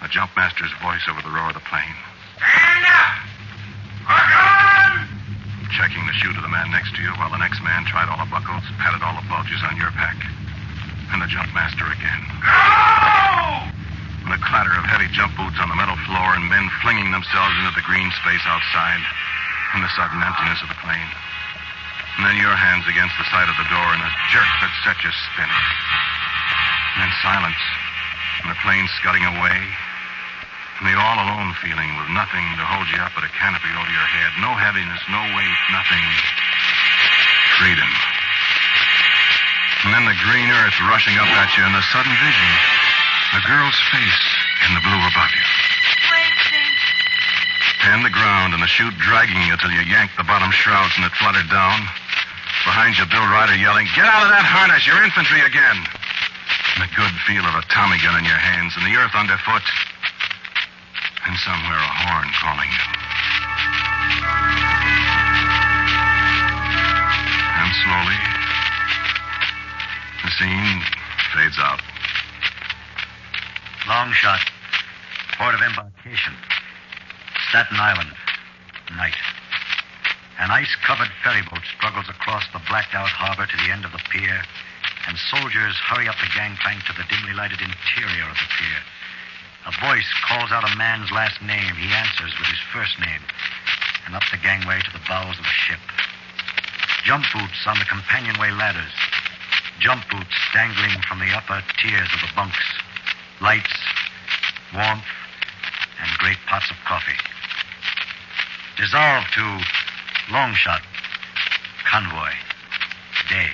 the 0.00 0.08
jump 0.08 0.32
master's 0.32 0.72
voice 0.80 1.04
over 1.12 1.20
the 1.20 1.28
roar 1.28 1.52
of 1.52 1.56
the 1.56 1.64
plane. 1.68 1.96
Stand 2.40 2.84
up! 2.88 3.20
Hook 4.08 4.32
on! 4.32 5.04
Checking 5.76 6.00
the 6.08 6.16
chute 6.16 6.34
of 6.34 6.42
the 6.42 6.50
man 6.50 6.72
next 6.72 6.96
to 6.96 7.04
you 7.04 7.12
while 7.20 7.28
the 7.28 7.40
next 7.40 7.60
man 7.60 7.84
tried 7.84 8.08
all 8.08 8.16
the 8.16 8.32
buckles, 8.32 8.64
patted 8.80 9.04
all 9.04 9.12
the 9.12 9.28
bulges 9.28 9.60
on 9.60 9.76
your 9.76 9.92
pack. 9.92 10.16
And 11.12 11.20
the 11.20 11.28
jump 11.28 11.52
master 11.52 11.84
again. 11.84 12.22
Go! 12.40 13.68
And 14.24 14.32
the 14.32 14.40
clatter 14.40 14.72
of 14.72 14.88
heavy 14.88 15.10
jump 15.12 15.36
boots 15.36 15.60
on 15.60 15.68
the 15.68 15.76
metal 15.76 16.00
floor 16.08 16.32
and 16.32 16.48
men 16.48 16.64
flinging 16.80 17.12
themselves 17.12 17.52
into 17.60 17.76
the 17.76 17.84
green 17.84 18.08
space 18.24 18.44
outside. 18.48 19.04
And 19.76 19.84
the 19.84 19.92
sudden 19.94 20.22
emptiness 20.24 20.64
of 20.64 20.72
the 20.72 20.80
plane. 20.80 21.10
And 22.16 22.24
then 22.24 22.40
your 22.40 22.56
hands 22.56 22.88
against 22.88 23.14
the 23.20 23.28
side 23.28 23.52
of 23.52 23.58
the 23.60 23.68
door 23.68 23.88
and 23.94 24.02
a 24.02 24.12
jerk 24.32 24.48
that 24.64 24.72
set 24.80 24.98
you 25.04 25.12
spinning. 25.30 25.66
And 26.96 27.06
then 27.06 27.12
silence. 27.20 27.62
And 28.42 28.50
the 28.50 28.58
plane 28.64 28.88
scudding 28.96 29.28
away. 29.28 29.60
The 30.80 30.96
all 30.96 31.20
alone 31.20 31.52
feeling 31.60 31.92
with 32.00 32.08
nothing 32.16 32.40
to 32.56 32.64
hold 32.64 32.88
you 32.88 32.96
up 33.04 33.12
but 33.12 33.20
a 33.20 33.32
canopy 33.36 33.68
over 33.76 33.92
your 33.92 34.08
head. 34.08 34.32
No 34.40 34.48
heaviness, 34.56 35.04
no 35.12 35.20
weight, 35.36 35.60
nothing. 35.76 36.00
Freedom. 37.60 37.90
And 39.84 39.92
then 39.92 40.08
the 40.08 40.16
green 40.24 40.48
earth 40.48 40.72
rushing 40.88 41.20
up 41.20 41.28
at 41.36 41.52
you 41.52 41.68
and 41.68 41.76
the 41.76 41.84
sudden 41.92 42.16
vision. 42.16 42.52
A 43.36 43.40
girl's 43.44 43.76
face 43.92 44.24
in 44.64 44.72
the 44.72 44.80
blue 44.80 45.04
above 45.04 45.32
you. 45.36 45.46
And 47.92 48.00
the 48.00 48.12
ground 48.12 48.56
and 48.56 48.64
the 48.64 48.68
chute 48.72 48.96
dragging 49.04 49.40
you 49.44 49.60
till 49.60 49.72
you 49.72 49.84
yanked 49.84 50.16
the 50.16 50.24
bottom 50.24 50.48
shrouds 50.48 50.96
and 50.96 51.04
it 51.04 51.12
fluttered 51.20 51.48
down. 51.52 51.80
Behind 52.64 52.96
you, 52.96 53.04
Bill 53.04 53.24
Ryder 53.28 53.56
yelling, 53.60 53.88
Get 53.92 54.08
out 54.08 54.24
of 54.24 54.32
that 54.32 54.48
harness! 54.48 54.88
You're 54.88 55.04
infantry 55.04 55.44
again! 55.44 55.76
And 56.76 56.88
the 56.88 56.92
good 56.96 57.12
feel 57.28 57.44
of 57.44 57.56
a 57.56 57.64
Tommy 57.68 58.00
gun 58.00 58.16
in 58.16 58.24
your 58.24 58.40
hands 58.40 58.76
and 58.80 58.84
the 58.84 58.96
earth 58.96 59.12
underfoot. 59.12 59.64
And 61.26 61.36
somewhere 61.38 61.78
a 61.78 61.92
horn 62.04 62.28
calling 62.40 62.70
you. 62.70 62.86
And 67.60 67.70
slowly, 67.84 68.18
the 70.24 70.30
scene 70.38 70.80
fades 71.34 71.58
out. 71.58 71.80
Long 73.86 74.12
shot. 74.12 74.40
Port 75.38 75.54
of 75.54 75.62
embarkation. 75.62 76.34
Staten 77.48 77.78
Island. 77.78 78.12
Night. 78.96 79.16
An 80.38 80.50
ice 80.50 80.74
covered 80.86 81.10
ferry 81.22 81.42
boat 81.42 81.62
struggles 81.76 82.08
across 82.08 82.44
the 82.52 82.60
blacked 82.68 82.94
out 82.94 83.10
harbor 83.10 83.46
to 83.46 83.56
the 83.58 83.70
end 83.70 83.84
of 83.84 83.92
the 83.92 84.00
pier, 84.10 84.42
and 85.06 85.18
soldiers 85.28 85.76
hurry 85.84 86.08
up 86.08 86.16
the 86.16 86.32
gangplank 86.34 86.82
to 86.84 86.94
the 86.96 87.04
dimly 87.08 87.34
lighted 87.34 87.60
interior 87.60 88.24
of 88.24 88.36
the 88.40 88.48
pier. 88.56 88.80
A 89.66 89.72
voice 89.84 90.08
calls 90.26 90.50
out 90.52 90.64
a 90.64 90.76
man's 90.76 91.10
last 91.10 91.42
name. 91.42 91.74
He 91.76 91.92
answers 91.92 92.32
with 92.38 92.48
his 92.48 92.60
first 92.72 92.98
name, 92.98 93.20
and 94.06 94.16
up 94.16 94.22
the 94.30 94.38
gangway 94.38 94.80
to 94.80 94.92
the 94.92 95.04
bows 95.06 95.38
of 95.38 95.44
the 95.44 95.58
ship. 95.68 95.80
Jump 97.04 97.24
boots 97.32 97.66
on 97.66 97.78
the 97.78 97.84
companionway 97.84 98.50
ladders. 98.52 98.92
Jump 99.80 100.04
boots 100.10 100.36
dangling 100.52 101.00
from 101.08 101.20
the 101.20 101.32
upper 101.32 101.62
tiers 101.78 102.08
of 102.12 102.20
the 102.20 102.34
bunks. 102.34 102.64
Lights, 103.40 103.72
warmth, 104.74 105.04
and 106.00 106.18
great 106.18 106.38
pots 106.46 106.70
of 106.70 106.76
coffee. 106.86 107.18
Dissolve 108.76 109.24
to 109.34 109.60
long 110.32 110.54
shot, 110.54 110.82
convoy, 111.84 112.32
day. 113.28 113.50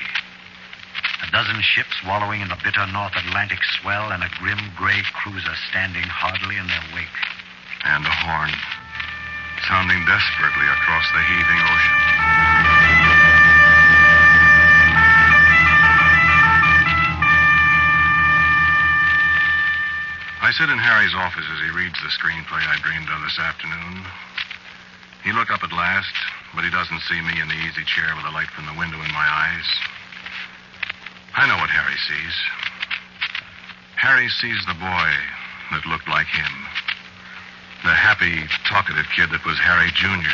A 1.23 1.31
dozen 1.33 1.61
ships 1.63 1.97
wallowing 2.05 2.41
in 2.43 2.49
the 2.49 2.61
bitter 2.63 2.87
North 2.89 3.17
Atlantic 3.17 3.65
swell 3.81 4.13
and 4.13 4.23
a 4.23 4.29
grim 4.39 4.61
gray 4.77 5.01
cruiser 5.15 5.55
standing 5.71 6.05
hardly 6.05 6.57
in 6.57 6.67
their 6.67 6.85
wake. 6.93 7.21
And 7.85 8.05
a 8.05 8.11
horn, 8.11 8.53
sounding 9.69 10.05
desperately 10.05 10.67
across 10.69 11.07
the 11.13 11.23
heaving 11.23 11.61
ocean. 11.63 11.99
I 20.47 20.53
sit 20.53 20.71
in 20.71 20.79
Harry's 20.79 21.15
office 21.15 21.43
as 21.43 21.59
he 21.59 21.75
reads 21.75 21.99
the 21.99 22.13
screenplay 22.15 22.63
I 22.63 22.79
dreamed 22.79 23.09
of 23.11 23.23
this 23.23 23.39
afternoon. 23.39 24.07
He 25.25 25.33
looked 25.33 25.51
up 25.51 25.65
at 25.65 25.73
last, 25.73 26.15
but 26.55 26.63
he 26.63 26.71
doesn't 26.71 27.03
see 27.09 27.21
me 27.21 27.41
in 27.41 27.49
the 27.49 27.59
easy 27.67 27.83
chair 27.83 28.15
with 28.15 28.23
the 28.23 28.31
light 28.31 28.51
from 28.55 28.67
the 28.67 28.79
window 28.79 29.03
in 29.03 29.11
my 29.11 29.27
eyes. 29.27 29.67
I 31.37 31.45
know 31.45 31.61
what 31.61 31.69
Harry 31.69 31.97
sees. 32.09 32.37
Harry 34.01 34.29
sees 34.41 34.65
the 34.65 34.81
boy 34.81 35.11
that 35.71 35.85
looked 35.85 36.09
like 36.09 36.27
him. 36.33 36.53
The 37.85 37.93
happy, 37.93 38.49
talkative 38.65 39.05
kid 39.13 39.29
that 39.31 39.45
was 39.45 39.61
Harry 39.61 39.93
Jr. 39.93 40.33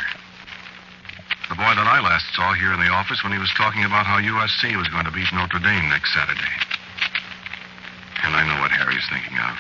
The 1.51 1.59
boy 1.59 1.75
that 1.75 1.91
I 1.91 1.99
last 1.99 2.31
saw 2.39 2.55
here 2.55 2.71
in 2.71 2.79
the 2.79 2.95
office 2.95 3.21
when 3.27 3.35
he 3.35 3.43
was 3.43 3.51
talking 3.59 3.83
about 3.83 4.07
how 4.07 4.23
USC 4.23 4.79
was 4.79 4.87
going 4.89 5.05
to 5.05 5.11
beat 5.11 5.27
Notre 5.35 5.59
Dame 5.59 5.91
next 5.91 6.15
Saturday. 6.15 6.55
And 8.23 8.39
I 8.39 8.47
know 8.47 8.63
what 8.63 8.71
Harry's 8.71 9.05
thinking 9.11 9.37
of. 9.43 9.59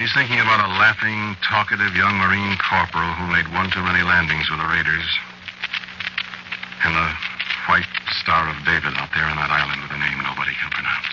He's 0.00 0.12
thinking 0.16 0.40
about 0.40 0.64
a 0.64 0.72
laughing, 0.80 1.36
talkative 1.44 1.94
young 1.94 2.16
Marine 2.16 2.56
corporal 2.58 3.12
who 3.20 3.28
made 3.28 3.46
one 3.52 3.70
too 3.70 3.84
many 3.84 4.00
landings 4.02 4.48
with 4.48 4.58
the 4.58 4.66
Raiders. 4.66 5.06
And 6.82 6.96
the 6.96 7.08
Star 8.24 8.48
of 8.48 8.56
David 8.64 8.96
out 8.96 9.12
there 9.12 9.28
on 9.28 9.36
that 9.36 9.52
island 9.52 9.84
with 9.84 9.92
a 9.92 10.00
name 10.00 10.16
nobody 10.24 10.56
can 10.56 10.72
pronounce. 10.72 11.12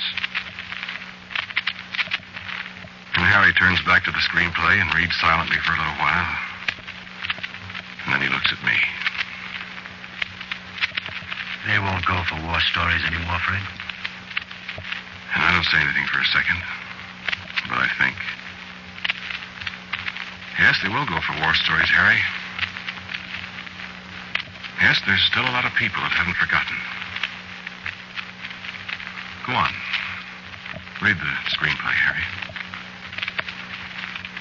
And 3.19 3.27
Harry 3.27 3.51
turns 3.59 3.83
back 3.83 4.07
to 4.07 4.15
the 4.15 4.23
screenplay 4.23 4.79
and 4.79 4.87
reads 4.95 5.11
silently 5.19 5.59
for 5.59 5.75
a 5.75 5.79
little 5.83 5.99
while. 5.99 6.31
And 8.07 8.15
then 8.15 8.23
he 8.23 8.31
looks 8.31 8.47
at 8.55 8.63
me. 8.63 8.79
They 11.67 11.83
won't 11.83 12.07
go 12.07 12.15
for 12.31 12.39
war 12.47 12.63
stories 12.71 13.03
anymore, 13.03 13.43
Fred. 13.43 13.67
And 15.35 15.43
I 15.43 15.51
don't 15.51 15.67
say 15.67 15.83
anything 15.83 16.07
for 16.07 16.23
a 16.23 16.29
second. 16.31 16.63
But 17.67 17.83
I 17.83 17.91
think. 17.99 18.15
Yes, 20.63 20.79
they 20.79 20.87
will 20.87 21.03
go 21.11 21.19
for 21.19 21.35
war 21.43 21.51
stories, 21.59 21.91
Harry. 21.91 22.23
Yes, 24.79 25.03
there's 25.03 25.27
still 25.27 25.43
a 25.43 25.51
lot 25.51 25.67
of 25.67 25.75
people 25.75 25.99
that 26.07 26.15
haven't 26.15 26.39
forgotten. 26.39 26.79
Go 29.51 29.57
on. 29.57 29.73
Read 31.01 31.17
the 31.19 31.33
screenplay, 31.51 31.91
Harry. 31.91 32.23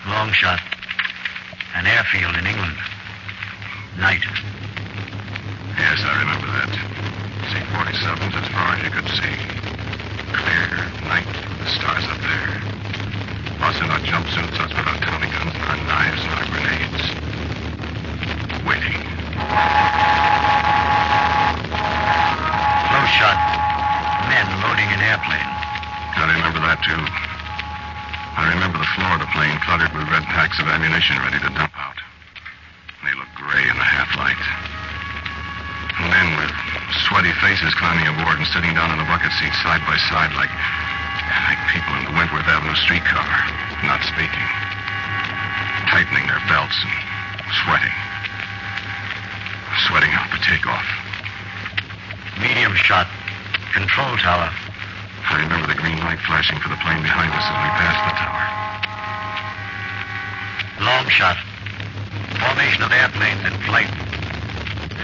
Long 0.06 0.30
shot. 0.30 0.60
An 1.74 1.84
airfield 1.84 2.36
in 2.36 2.46
England. 2.46 2.78
Night. 3.98 4.22
Yes, 5.74 5.98
I 6.06 6.14
remember 6.14 6.46
that. 6.46 6.70
C 7.50 7.58
47s 7.74 8.38
as 8.38 8.48
far 8.54 8.70
as 8.70 8.84
you 8.86 8.90
could 8.94 9.10
see. 9.18 9.34
Clear 10.30 10.78
night, 11.10 11.26
the 11.58 11.66
stars 11.74 12.06
up 12.06 12.22
there. 12.22 12.62
Us 13.66 13.82
in 13.82 13.90
our 13.90 13.98
jumpsuits, 14.06 14.62
us 14.62 14.70
with 14.70 14.86
our 14.86 15.00
Tommy 15.02 15.26
guns 15.26 15.58
and 15.58 15.66
our 15.74 15.76
knives 15.90 16.22
and 16.22 16.38
our 16.38 16.46
grenades. 16.54 17.02
Waiting. 18.62 18.94
Close 22.86 23.10
shot. 23.18 23.59
Men 24.30 24.46
loading 24.62 24.86
an 24.94 25.02
airplane. 25.02 25.50
I 26.14 26.30
remember 26.38 26.62
that, 26.62 26.78
too. 26.86 27.02
I 28.38 28.54
remember 28.54 28.78
the 28.78 28.92
floor 28.94 29.18
of 29.18 29.20
the 29.26 29.30
plane 29.34 29.58
cluttered 29.66 29.90
with 29.90 30.06
red 30.06 30.22
packs 30.30 30.54
of 30.62 30.70
ammunition 30.70 31.18
ready 31.18 31.42
to 31.42 31.50
dump 31.50 31.74
out. 31.74 31.98
They 33.02 33.10
looked 33.18 33.34
gray 33.34 33.66
in 33.66 33.74
the 33.74 33.82
half-light. 33.82 34.38
Men 36.14 36.38
with 36.38 36.54
sweaty 37.10 37.34
faces 37.42 37.74
climbing 37.74 38.06
aboard 38.06 38.38
and 38.38 38.46
sitting 38.54 38.70
down 38.70 38.94
in 38.94 39.02
the 39.02 39.08
bucket 39.10 39.34
seats 39.34 39.58
side 39.66 39.82
by 39.82 39.98
side 40.06 40.30
like, 40.38 40.54
like 41.50 41.60
people 41.74 41.90
in 41.98 42.06
the 42.06 42.14
Wentworth 42.14 42.46
Avenue 42.46 42.78
streetcar, 42.86 43.26
not 43.82 43.98
speaking. 44.06 44.46
Tightening 45.90 46.30
their 46.30 46.40
belts 46.46 46.78
and 46.86 46.94
sweating. 47.66 47.96
Sweating 49.90 50.14
out 50.14 50.30
for 50.30 50.38
takeoff. 50.46 50.86
Medium 52.38 52.78
shot. 52.78 53.10
Control 53.72 54.16
tower. 54.18 54.50
I 55.30 55.38
remember 55.46 55.70
the 55.70 55.78
green 55.78 55.98
light 56.02 56.18
flashing 56.26 56.58
for 56.58 56.68
the 56.68 56.80
plane 56.82 57.06
behind 57.06 57.30
us 57.30 57.46
as 57.46 57.54
we 57.54 57.70
passed 57.78 58.02
the 58.02 58.14
tower. 58.18 58.42
Long 60.82 61.06
shot. 61.06 61.38
Formation 62.42 62.82
of 62.82 62.90
airplanes 62.90 63.46
in 63.46 63.54
flight. 63.62 63.86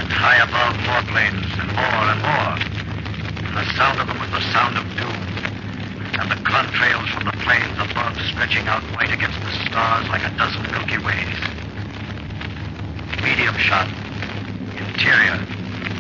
And 0.03 0.11
high 0.11 0.43
above, 0.43 0.75
more 0.83 1.05
planes, 1.15 1.47
and 1.63 1.71
more 1.79 2.05
and 2.11 2.21
more. 2.27 2.59
And 3.47 3.55
the 3.55 3.71
sound 3.79 4.03
of 4.03 4.11
them 4.11 4.19
was 4.19 4.35
the 4.35 4.43
sound 4.51 4.75
of 4.75 4.85
doom. 4.99 5.15
And 6.19 6.27
the 6.27 6.43
contrails 6.43 7.07
from 7.15 7.31
the 7.31 7.39
planes 7.47 7.79
above 7.79 8.19
stretching 8.35 8.67
out 8.67 8.83
white 8.99 9.15
against 9.15 9.39
the 9.47 9.53
stars 9.71 10.09
like 10.11 10.27
a 10.27 10.35
dozen 10.35 10.67
Milky 10.75 10.99
Ways. 10.99 11.39
Medium 13.23 13.55
shot. 13.63 13.87
Interior. 14.75 15.39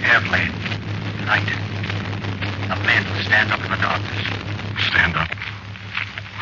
Airplane. 0.03 0.51
Night. 1.31 1.76
The 2.67 2.75
men 2.83 3.07
stand 3.23 3.55
up 3.55 3.63
in 3.63 3.71
the 3.71 3.79
darkness. 3.79 4.27
Stand 4.91 5.15
up. 5.15 5.31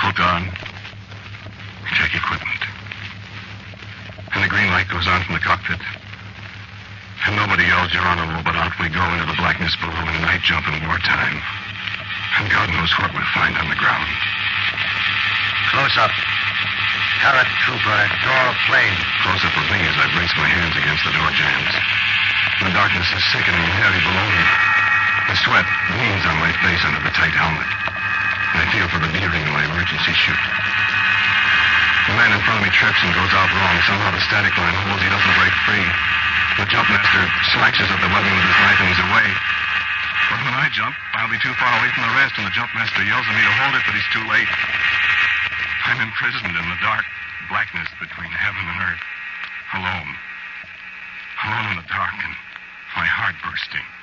Hold 0.00 0.16
on. 0.24 0.48
Check 1.92 2.16
equipment. 2.16 2.62
And 4.32 4.40
the 4.40 4.48
green 4.48 4.72
light 4.72 4.88
goes 4.88 5.04
on 5.04 5.20
from 5.28 5.36
the 5.36 5.44
cockpit. 5.44 5.84
And 7.28 7.36
nobody 7.36 7.68
yells 7.68 7.92
Geronimo, 7.92 8.40
but 8.40 8.56
out 8.56 8.72
we 8.80 8.88
go 8.88 9.04
into 9.12 9.28
the 9.28 9.36
blackness 9.36 9.76
below 9.76 10.00
in 10.00 10.16
night 10.24 10.40
jump 10.40 10.64
in 10.64 10.80
wartime. 10.88 11.40
And 12.40 12.48
God 12.48 12.72
knows 12.72 12.92
what 12.96 13.12
we'll 13.12 13.32
find 13.36 13.52
on 13.60 13.68
the 13.68 13.76
ground. 13.76 14.08
Close 15.76 15.96
up. 16.00 16.12
Paratrooper 17.20 17.96
at 18.00 18.12
door 18.24 18.44
of 18.48 18.56
plane. 18.64 18.96
Close 19.24 19.44
up 19.44 19.56
with 19.60 19.68
me 19.72 19.80
as 19.88 19.96
I 20.00 20.08
brace 20.16 20.32
my 20.40 20.48
hands 20.48 20.76
against 20.76 21.04
the 21.04 21.12
door 21.12 21.30
jambs. 21.36 21.72
The 22.64 22.72
darkness 22.72 23.08
is 23.12 23.24
sickening 23.28 23.60
and 23.60 23.76
heavy 23.76 24.00
below 24.00 24.24
me. 24.24 24.73
The 25.28 25.36
sweat 25.40 25.66
gleams 25.88 26.24
on 26.28 26.36
my 26.38 26.52
face 26.60 26.82
under 26.84 27.00
the 27.00 27.14
tight 27.16 27.32
helmet. 27.32 27.70
I 28.54 28.68
feel 28.70 28.86
for 28.92 29.00
the 29.00 29.10
D-ring 29.10 29.44
of 29.44 29.54
my 29.56 29.64
emergency 29.66 30.14
chute. 30.14 30.44
The 32.06 32.14
man 32.20 32.36
in 32.36 32.40
front 32.44 32.60
of 32.60 32.64
me 32.68 32.72
trips 32.76 33.00
and 33.00 33.16
goes 33.16 33.32
out 33.32 33.48
wrong. 33.48 33.76
Somehow 33.88 34.12
the 34.12 34.20
static 34.28 34.52
line 34.60 34.76
holds. 34.84 35.00
He 35.00 35.08
doesn't 35.08 35.36
break 35.40 35.54
free. 35.64 35.88
The 36.60 36.68
jumpmaster 36.68 37.24
slashes 37.56 37.88
at 37.88 37.98
the 37.98 38.10
webbing 38.12 38.36
with 38.36 38.46
his 38.46 38.58
knife 38.60 38.78
and 38.84 38.88
he's 38.92 39.04
away. 39.08 39.28
But 40.30 40.40
when 40.44 40.54
I 40.54 40.68
jump, 40.70 40.94
I'll 41.16 41.32
be 41.32 41.40
too 41.40 41.52
far 41.56 41.72
away 41.80 41.90
from 41.96 42.04
the 42.04 42.14
rest, 42.16 42.36
and 42.38 42.46
the 42.46 42.54
jumpmaster 42.54 43.02
yells 43.04 43.26
at 43.28 43.34
me 43.34 43.44
to 43.44 43.54
hold 43.60 43.74
it, 43.76 43.84
but 43.84 43.96
he's 43.96 44.10
too 44.12 44.24
late. 44.28 44.48
I'm 45.84 46.00
imprisoned 46.00 46.56
in 46.56 46.66
the 46.68 46.80
dark 46.80 47.04
blackness 47.48 47.88
between 48.00 48.30
heaven 48.30 48.64
and 48.64 48.78
earth. 48.84 49.04
Alone. 49.74 50.10
Alone 51.44 51.66
in 51.72 51.76
the 51.80 51.88
dark 51.88 52.14
and 52.24 52.34
my 52.96 53.04
heart 53.04 53.34
bursting. 53.44 53.93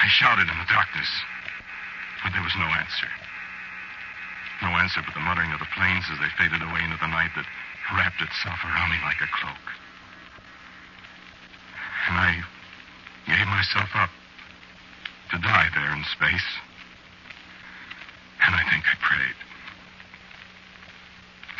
I 0.00 0.08
shouted 0.08 0.48
in 0.48 0.56
the 0.56 0.72
darkness, 0.72 1.12
but 2.24 2.32
there 2.32 2.42
was 2.42 2.56
no 2.56 2.64
answer. 2.64 3.10
No 4.64 4.72
answer 4.80 5.04
but 5.04 5.12
the 5.12 5.20
muttering 5.20 5.52
of 5.52 5.60
the 5.60 5.68
planes 5.76 6.08
as 6.08 6.18
they 6.18 6.32
faded 6.40 6.64
away 6.64 6.80
into 6.84 6.96
the 6.96 7.12
night 7.12 7.30
that 7.36 7.44
wrapped 7.92 8.20
itself 8.20 8.56
around 8.64 8.90
me 8.90 8.96
like 9.04 9.20
a 9.20 9.28
cloak. 9.28 9.66
And 12.08 12.16
I 12.16 12.40
gave 13.26 13.46
myself 13.46 13.90
up 13.94 14.10
to 15.32 15.38
die 15.38 15.68
there 15.74 15.92
in 15.92 16.04
space. 16.04 16.48
And 18.46 18.54
I 18.54 18.64
think 18.72 18.84
I 18.88 18.96
prayed. 19.04 19.36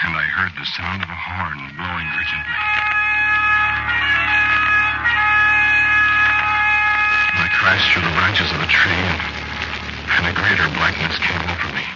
And 0.03 0.17
I 0.17 0.25
heard 0.25 0.53
the 0.57 0.65
sound 0.65 1.03
of 1.03 1.09
a 1.09 1.15
horn 1.15 1.77
blowing 1.77 2.09
urgently. 2.17 4.20
Crashed 7.71 7.95
through 7.95 8.03
the 8.03 8.17
branches 8.19 8.51
of 8.51 8.59
a 8.59 8.67
tree, 8.67 8.91
and, 8.91 9.23
and 10.19 10.27
a 10.27 10.35
greater 10.35 10.67
blackness 10.75 11.15
came 11.23 11.39
over 11.39 11.71
me. 11.71 11.87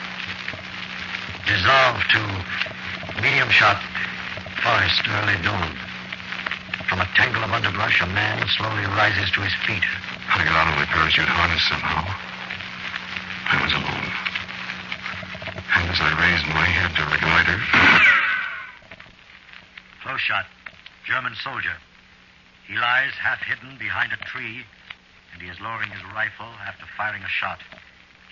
Dissolve 1.50 1.98
to 2.14 2.22
medium 3.18 3.50
shot 3.50 3.82
forest 4.62 5.02
early 5.02 5.34
dawn. 5.42 5.74
From 6.86 7.02
a 7.02 7.10
tangle 7.18 7.42
of 7.42 7.50
underbrush, 7.50 8.00
a 8.02 8.06
man 8.06 8.46
slowly 8.54 8.86
rises 8.94 9.34
to 9.34 9.42
his 9.42 9.50
feet. 9.66 9.82
I 10.30 10.46
got 10.46 10.54
out 10.54 10.70
of 10.70 10.78
my 10.78 10.86
parachute 10.86 11.26
harness 11.26 11.66
somehow. 11.66 12.06
I 12.06 13.58
was 13.58 13.74
alone. 13.74 14.08
And 15.74 15.90
as 15.90 15.98
I 15.98 16.10
raised 16.22 16.46
my 16.54 16.70
head 16.70 16.94
to 16.94 17.02
reconnoiter, 17.02 17.58
Close 20.06 20.20
shot. 20.20 20.46
German 21.04 21.34
soldier. 21.42 21.74
He 22.68 22.78
lies 22.78 23.10
half 23.18 23.42
hidden 23.42 23.76
behind 23.76 24.12
a 24.12 24.24
tree, 24.24 24.62
and 25.34 25.42
he 25.42 25.48
is 25.50 25.60
lowering 25.60 25.90
his 25.90 26.02
rifle 26.14 26.48
after 26.64 26.86
firing 26.96 27.22
a 27.22 27.28
shot. 27.28 27.58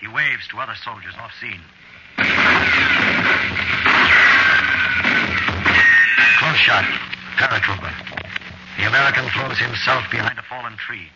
He 0.01 0.07
waves 0.09 0.47
to 0.51 0.59
other 0.59 0.75
soldiers 0.83 1.15
off 1.19 1.33
scene. 1.41 1.61
Close 6.38 6.59
shot. 6.59 6.87
Paratrooper. 7.37 7.93
The 8.79 8.87
American 8.87 9.29
throws 9.31 9.59
himself 9.59 10.05
behind 10.11 10.38
a 10.38 10.43
fallen 10.43 10.77
tree. 10.77 11.09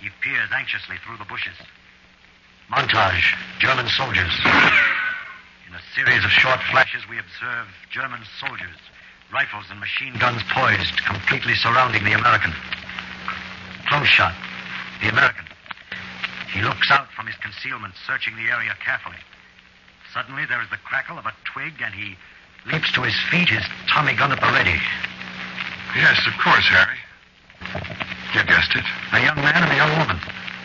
He 0.00 0.10
peers 0.20 0.50
anxiously 0.54 0.96
through 1.06 1.18
the 1.18 1.24
bushes. 1.24 1.56
Montage. 2.70 3.34
German 3.58 3.88
soldiers. 3.88 4.32
In 5.68 5.74
a 5.74 5.82
series 5.94 6.24
of 6.24 6.30
short 6.30 6.60
flashes, 6.70 7.02
we 7.08 7.18
observe 7.18 7.66
German 7.90 8.20
soldiers, 8.38 8.78
rifles 9.32 9.64
and 9.70 9.80
machine 9.80 10.14
guns 10.18 10.42
poised, 10.50 11.04
completely 11.04 11.54
surrounding 11.54 12.04
the 12.04 12.12
American. 12.12 12.52
Close 13.86 14.06
shot. 14.06 14.34
The 15.04 15.12
American. 15.12 15.44
He 16.48 16.62
looks 16.62 16.90
out 16.90 17.12
from 17.12 17.26
his 17.26 17.36
concealment, 17.36 17.92
searching 18.08 18.32
the 18.40 18.48
area 18.48 18.72
carefully. 18.80 19.20
Suddenly, 20.14 20.48
there 20.48 20.62
is 20.62 20.70
the 20.72 20.80
crackle 20.80 21.18
of 21.18 21.26
a 21.26 21.36
twig, 21.44 21.76
and 21.84 21.92
he 21.92 22.16
leaps 22.64 22.90
to 22.96 23.02
his 23.02 23.12
feet, 23.28 23.52
his 23.52 23.60
Tommy 23.92 24.16
gun 24.16 24.32
at 24.32 24.40
the 24.40 24.48
ready. 24.48 24.80
yes, 25.92 26.24
of 26.24 26.32
course, 26.40 26.64
Harry. 26.72 26.96
You 28.32 28.48
guessed 28.48 28.72
it. 28.72 28.84
A 29.12 29.20
young 29.20 29.36
man 29.44 29.68
and 29.68 29.72
a 29.72 29.76
young 29.76 29.92
woman. 29.92 30.16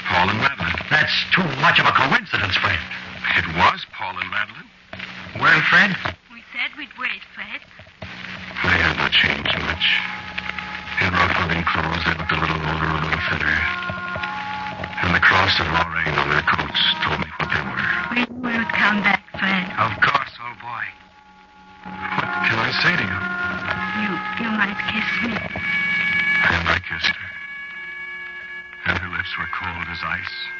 Paul 0.07 0.31
and 0.31 0.39
Madeline. 0.39 0.87
That's 0.87 1.11
too 1.35 1.43
much 1.59 1.75
of 1.83 1.91
a 1.91 1.91
coincidence, 1.91 2.55
Fred. 2.63 2.79
It 3.43 3.47
was 3.59 3.83
Paul 3.91 4.15
and 4.23 4.31
Madeline. 4.31 4.71
Well, 5.35 5.59
Fred? 5.67 5.91
We 6.31 6.47
said 6.55 6.71
we'd 6.79 6.95
wait, 6.95 7.27
Fred. 7.35 7.59
They 8.63 8.79
had 8.87 8.95
not 8.95 9.11
changed 9.11 9.51
much. 9.67 9.99
In 11.03 11.11
rough 11.11 11.35
And 15.59 15.67
the 15.67 15.71
cross 15.75 15.91
Lorraine 15.91 16.15
on 16.15 16.29
their 16.29 16.45
coats 16.47 16.81
told 17.03 17.19
me 17.19 17.27
what 17.35 17.49
they 17.51 17.63
were. 17.67 17.87
We 18.15 18.21
knew 18.31 18.47
you'd 18.47 18.71
come 18.71 19.03
back, 19.03 19.23
Fred. 19.35 19.67
Of 19.75 19.91
course, 19.99 20.31
old 20.39 20.55
boy. 20.63 20.85
What 21.83 22.31
can 22.47 22.59
I 22.63 22.71
say 22.79 22.95
to 22.95 23.03
you? 23.03 23.19
You, 23.99 24.11
you 24.39 24.49
might 24.55 24.79
kiss 24.87 25.09
me. 25.27 25.35
And 25.35 26.63
I 26.63 26.79
kissed 26.79 27.11
her. 27.11 27.29
And 28.87 28.97
her 28.99 29.09
lips 29.09 29.35
were 29.37 29.51
cold 29.51 29.85
as 29.91 29.99
ice. 30.01 30.58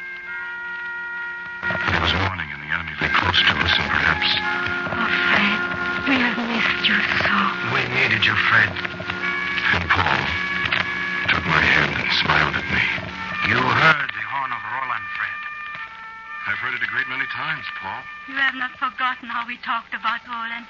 Heard 14.40 14.48
horn 14.48 14.56
of 14.56 14.64
Roland, 14.64 15.08
Fred. 15.20 15.40
I've 16.48 16.60
heard 16.64 16.74
it 16.74 16.84
a 16.84 16.88
great 16.88 17.08
many 17.12 17.28
times, 17.36 17.66
Paul. 17.76 18.00
You 18.32 18.36
have 18.40 18.56
not 18.56 18.72
forgotten 18.80 19.28
how 19.28 19.46
we 19.46 19.58
talked 19.68 19.92
about 19.92 20.24
Roland. 20.24 20.66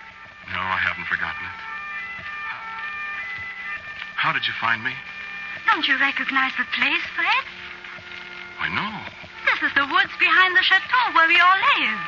No, 0.49 0.57
I 0.59 0.81
haven't 0.81 1.05
forgotten 1.05 1.45
it. 1.45 1.59
How 4.17 4.33
did 4.33 4.47
you 4.49 4.53
find 4.59 4.83
me? 4.83 4.91
Don't 5.69 5.87
you 5.87 5.95
recognize 6.01 6.51
the 6.57 6.65
place, 6.73 7.05
Fred? 7.15 7.43
I 8.59 8.67
know. 8.73 8.91
This 9.45 9.69
is 9.69 9.73
the 9.77 9.85
woods 9.87 10.11
behind 10.19 10.57
the 10.57 10.65
chateau 10.65 11.05
where 11.13 11.29
we 11.29 11.37
all 11.39 11.59
live. 11.77 12.01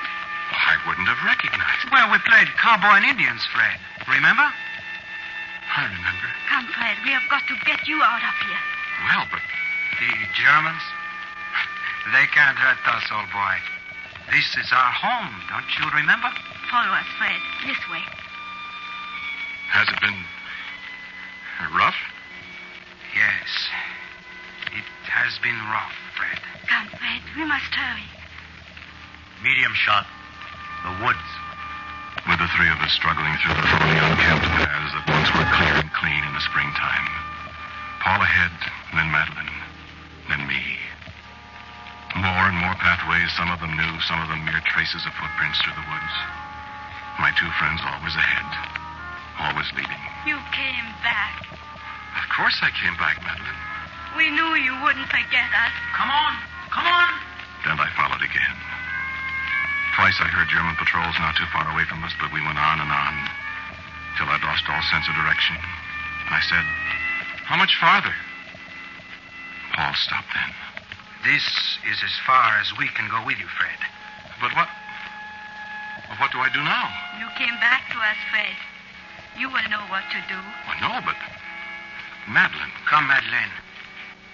I 0.52 0.76
wouldn't 0.84 1.08
have 1.08 1.21
recognized 1.24 1.88
it. 1.88 1.93
Well, 1.93 2.12
we 2.12 2.19
played 2.28 2.50
cowboy 2.60 3.00
and 3.00 3.06
Indians, 3.08 3.45
Fred. 3.54 3.78
Remember? 4.10 4.43
I 4.43 5.88
remember. 5.88 6.28
Come, 6.52 6.67
Fred, 6.76 6.97
we 7.06 7.15
have 7.15 7.24
got 7.32 7.45
to 7.47 7.56
get 7.63 7.88
you 7.88 8.02
out 8.04 8.19
of 8.19 8.36
here. 8.43 8.63
Well, 9.08 9.26
but 9.32 9.39
The 10.02 10.12
Germans? 10.36 10.84
They 12.10 12.26
can't 12.34 12.58
hurt 12.58 12.82
us, 12.90 13.06
old 13.14 13.30
boy. 13.30 13.56
This 14.34 14.58
is 14.58 14.72
our 14.74 14.92
home, 14.92 15.30
don't 15.54 15.70
you 15.78 15.86
remember? 15.94 16.34
Follow 16.72 16.90
us, 16.98 17.06
Fred. 17.20 17.38
This 17.68 17.78
way. 17.94 18.02
has 19.70 19.88
it 19.88 20.02
been 20.02 20.18
rough? 21.78 22.00
Yes. 23.14 23.50
It 24.74 24.88
has 25.06 25.38
been 25.46 25.58
rough, 25.70 25.94
Fred. 26.18 26.42
Come, 26.66 26.88
Fred. 26.98 27.22
We 27.38 27.46
must 27.46 27.70
hurry. 27.70 28.08
Medium 29.44 29.74
shot. 29.78 30.08
The 30.88 31.06
woods. 31.06 31.30
With 32.26 32.42
the 32.42 32.50
three 32.58 32.70
of 32.70 32.82
us 32.82 32.94
struggling 32.98 33.34
through 33.46 33.54
the 33.54 33.66
lonely, 33.66 33.98
unkempt 34.02 34.46
paths 34.58 34.94
that 34.94 35.06
once 35.06 35.30
were 35.38 35.50
clear 35.54 35.76
and 35.86 35.92
clean 35.94 36.22
in 36.26 36.34
the 36.34 36.46
springtime. 36.46 37.06
Paul 38.02 38.22
ahead, 38.22 38.54
then 38.94 39.10
Madeline, 39.14 39.54
then 40.30 40.48
me. 40.50 40.81
More 42.15 42.43
and 42.52 42.58
more 42.60 42.76
pathways, 42.76 43.32
some 43.39 43.52
of 43.52 43.60
them 43.63 43.71
new, 43.71 43.93
some 44.04 44.19
of 44.19 44.28
them 44.28 44.43
mere 44.43 44.60
traces 44.67 45.06
of 45.08 45.15
footprints 45.15 45.62
through 45.63 45.80
the 45.80 45.88
woods. 45.88 46.15
My 47.24 47.32
two 47.39 47.47
friends 47.56 47.80
always 47.88 48.15
ahead, 48.15 48.50
always 49.39 49.69
leading. 49.76 50.04
You 50.28 50.36
came 50.52 50.88
back. 51.04 51.47
Of 52.19 52.26
course 52.36 52.60
I 52.60 52.71
came 52.76 52.95
back, 53.00 53.24
Madeline. 53.24 53.62
We 54.19 54.28
knew 54.28 54.60
you 54.60 54.76
wouldn't 54.84 55.08
forget 55.08 55.50
us. 55.56 55.74
Come 55.95 56.12
on. 56.12 56.34
Come 56.71 56.88
on. 56.88 57.10
Then 57.63 57.80
I 57.80 57.88
followed 57.95 58.19
again. 58.19 58.58
Twice 59.95 60.19
I 60.19 60.28
heard 60.28 60.52
German 60.52 60.76
patrols 60.76 61.15
not 61.19 61.36
too 61.36 61.47
far 61.56 61.67
away 61.71 61.88
from 61.88 62.04
us, 62.04 62.12
but 62.19 62.32
we 62.36 62.43
went 62.43 62.60
on 62.60 62.80
and 62.80 62.91
on 62.91 63.13
till 64.17 64.28
I'd 64.28 64.43
lost 64.43 64.67
all 64.67 64.82
sense 64.91 65.08
of 65.08 65.15
direction. 65.15 65.56
I 66.32 66.39
said, 66.47 66.65
How 67.47 67.56
much 67.56 67.76
farther? 67.80 68.15
Paul 69.76 69.93
stopped 69.95 70.32
then. 70.34 70.70
This 71.23 71.45
is 71.86 72.01
as 72.01 72.15
far 72.25 72.57
as 72.57 72.73
we 72.77 72.89
can 72.97 73.10
go 73.10 73.21
with 73.25 73.38
you, 73.38 73.47
Fred. 73.53 73.77
But 74.41 74.55
what? 74.57 74.67
well, 76.10 76.17
what 76.17 76.31
do 76.31 76.39
I 76.39 76.49
do 76.49 76.62
now? 76.65 76.89
You 77.21 77.29
came 77.38 77.53
back 77.62 77.86
to 77.93 77.97
us, 78.01 78.17
Fred. 78.34 78.57
You 79.38 79.47
will 79.47 79.67
know 79.69 79.86
what 79.93 80.03
to 80.10 80.19
do. 80.27 80.39
Well, 80.65 80.79
no, 80.81 81.05
but 81.05 81.15
Madeline. 82.27 82.73
Come, 82.89 83.07
Madeline. 83.07 83.53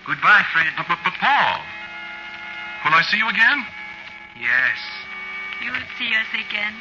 Goodbye, 0.05 0.43
Fred. 0.53 0.71
But, 0.77 0.87
but, 0.87 0.99
but 1.03 1.13
Paul. 1.19 1.59
Will 2.85 2.95
I 2.95 3.03
see 3.11 3.17
you 3.17 3.27
again? 3.27 3.65
Yes. 4.39 4.79
You'll 5.63 5.87
see 5.99 6.11
us 6.15 6.31
again. 6.33 6.73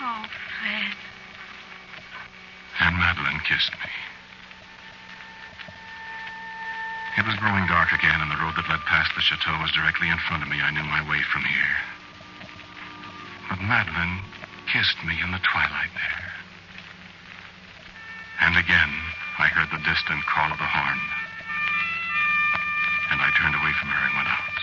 Oh, 0.00 0.26
Fred. 0.58 0.90
And 2.80 2.96
Madeline 2.98 3.40
kissed 3.46 3.70
me. 3.78 3.90
It 7.18 7.26
was 7.26 7.36
growing 7.36 7.66
dark 7.66 7.92
again, 7.92 8.20
and 8.20 8.30
the 8.30 8.40
road 8.40 8.56
that 8.56 8.68
led 8.72 8.80
past 8.88 9.12
the 9.14 9.20
chateau 9.20 9.60
was 9.60 9.70
directly 9.72 10.08
in 10.08 10.16
front 10.16 10.42
of 10.42 10.48
me. 10.48 10.56
I 10.62 10.70
knew 10.72 10.82
my 10.84 11.04
way 11.08 11.20
from 11.28 11.44
here. 11.44 11.76
But 13.50 13.60
Madeline 13.60 14.24
kissed 14.72 14.96
me 15.04 15.20
in 15.20 15.30
the 15.30 15.44
twilight 15.44 15.92
there. 15.92 16.32
And 18.40 18.56
again, 18.56 18.92
I 19.38 19.46
heard 19.52 19.68
the 19.68 19.84
distant 19.84 20.24
call 20.24 20.50
of 20.50 20.56
the 20.56 20.64
horn. 20.64 21.00
And 23.12 23.20
I 23.20 23.28
turned 23.36 23.54
away 23.60 23.72
from 23.76 23.92
her 23.92 24.02
and 24.08 24.16
went 24.16 24.32
out. 24.32 24.58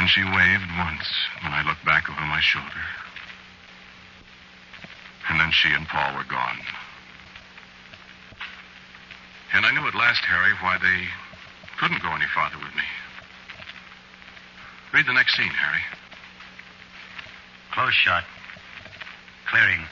And 0.00 0.08
she 0.08 0.24
waved 0.24 0.70
once 0.80 1.12
when 1.44 1.52
I 1.52 1.60
looked 1.68 1.84
back 1.84 2.08
over 2.08 2.24
my 2.24 2.40
shoulder. 2.40 2.88
And 5.28 5.38
then 5.38 5.52
she 5.52 5.68
and 5.76 5.86
Paul 5.86 6.16
were 6.16 6.24
gone. 6.24 6.56
And 9.52 9.66
I 9.66 9.72
knew 9.72 9.86
at 9.86 9.94
last, 9.94 10.24
Harry, 10.24 10.52
why 10.62 10.78
they 10.78 11.08
couldn't 11.78 12.02
go 12.02 12.14
any 12.14 12.26
farther 12.34 12.58
with 12.58 12.74
me. 12.74 12.86
Read 14.92 15.06
the 15.06 15.12
next 15.12 15.36
scene, 15.36 15.50
Harry. 15.50 15.82
Close 17.72 17.94
shot. 17.94 18.24
Clearing. 19.48 19.82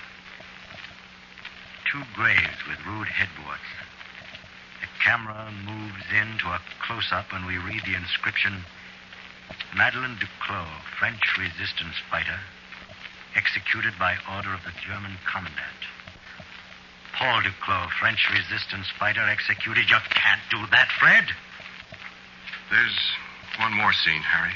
Two 1.90 2.02
graves 2.14 2.60
with 2.68 2.78
rude 2.86 3.08
headboards. 3.08 3.66
The 4.80 4.88
camera 5.02 5.50
moves 5.64 6.06
in 6.14 6.38
to 6.38 6.46
a 6.48 6.60
close 6.86 7.10
up 7.12 7.26
and 7.32 7.46
we 7.46 7.58
read 7.58 7.82
the 7.84 7.96
inscription 7.96 8.64
Madeleine 9.76 10.18
Duclos, 10.18 10.68
French 10.98 11.38
resistance 11.38 11.96
fighter, 12.10 12.40
executed 13.34 13.94
by 13.98 14.16
order 14.36 14.52
of 14.52 14.62
the 14.64 14.72
German 14.86 15.16
commandant. 15.26 15.82
Paul 17.18 17.42
Duclos, 17.42 17.90
French 17.98 18.30
resistance 18.30 18.86
fighter, 18.96 19.26
executed. 19.28 19.90
You 19.90 19.96
can't 20.10 20.40
do 20.50 20.58
that, 20.70 20.86
Fred. 21.00 21.24
There's 22.70 22.98
one 23.58 23.72
more 23.72 23.92
scene, 23.92 24.22
Harry. 24.22 24.54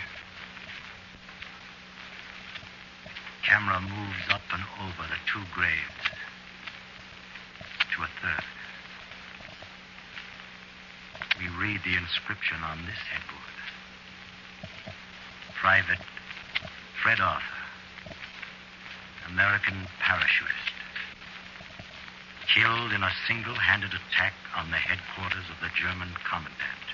Camera 3.45 3.81
moves 3.81 4.27
up 4.31 4.43
and 4.53 4.63
over 4.81 5.03
the 5.09 5.19
two 5.27 5.43
graves 5.53 6.03
to 7.97 8.03
a 8.03 8.09
third. 8.23 8.45
We 11.41 11.49
read 11.59 11.81
the 11.85 11.97
inscription 11.97 12.59
on 12.63 12.79
this 12.87 12.99
headboard 13.11 13.43
Private 15.61 16.05
Fred 17.03 17.19
Arthur, 17.21 17.63
American 19.29 19.89
parachutist, 20.01 20.72
killed 22.55 22.93
in 22.93 23.03
a 23.03 23.13
single 23.27 23.55
handed 23.55 23.93
attack 23.95 24.35
on 24.57 24.71
the 24.71 24.77
headquarters 24.77 25.45
of 25.49 25.57
the 25.61 25.73
German 25.75 26.09
commandant. 26.29 26.87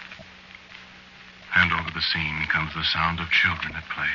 And 1.55 1.73
over 1.73 1.91
the 1.91 2.03
scene 2.03 2.47
comes 2.53 2.75
the 2.75 2.85
sound 2.85 3.19
of 3.19 3.31
children 3.31 3.75
at 3.75 3.89
play. 3.91 4.15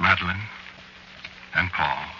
Madeline 0.00 0.42
and 1.54 1.70
Paul 1.70 2.19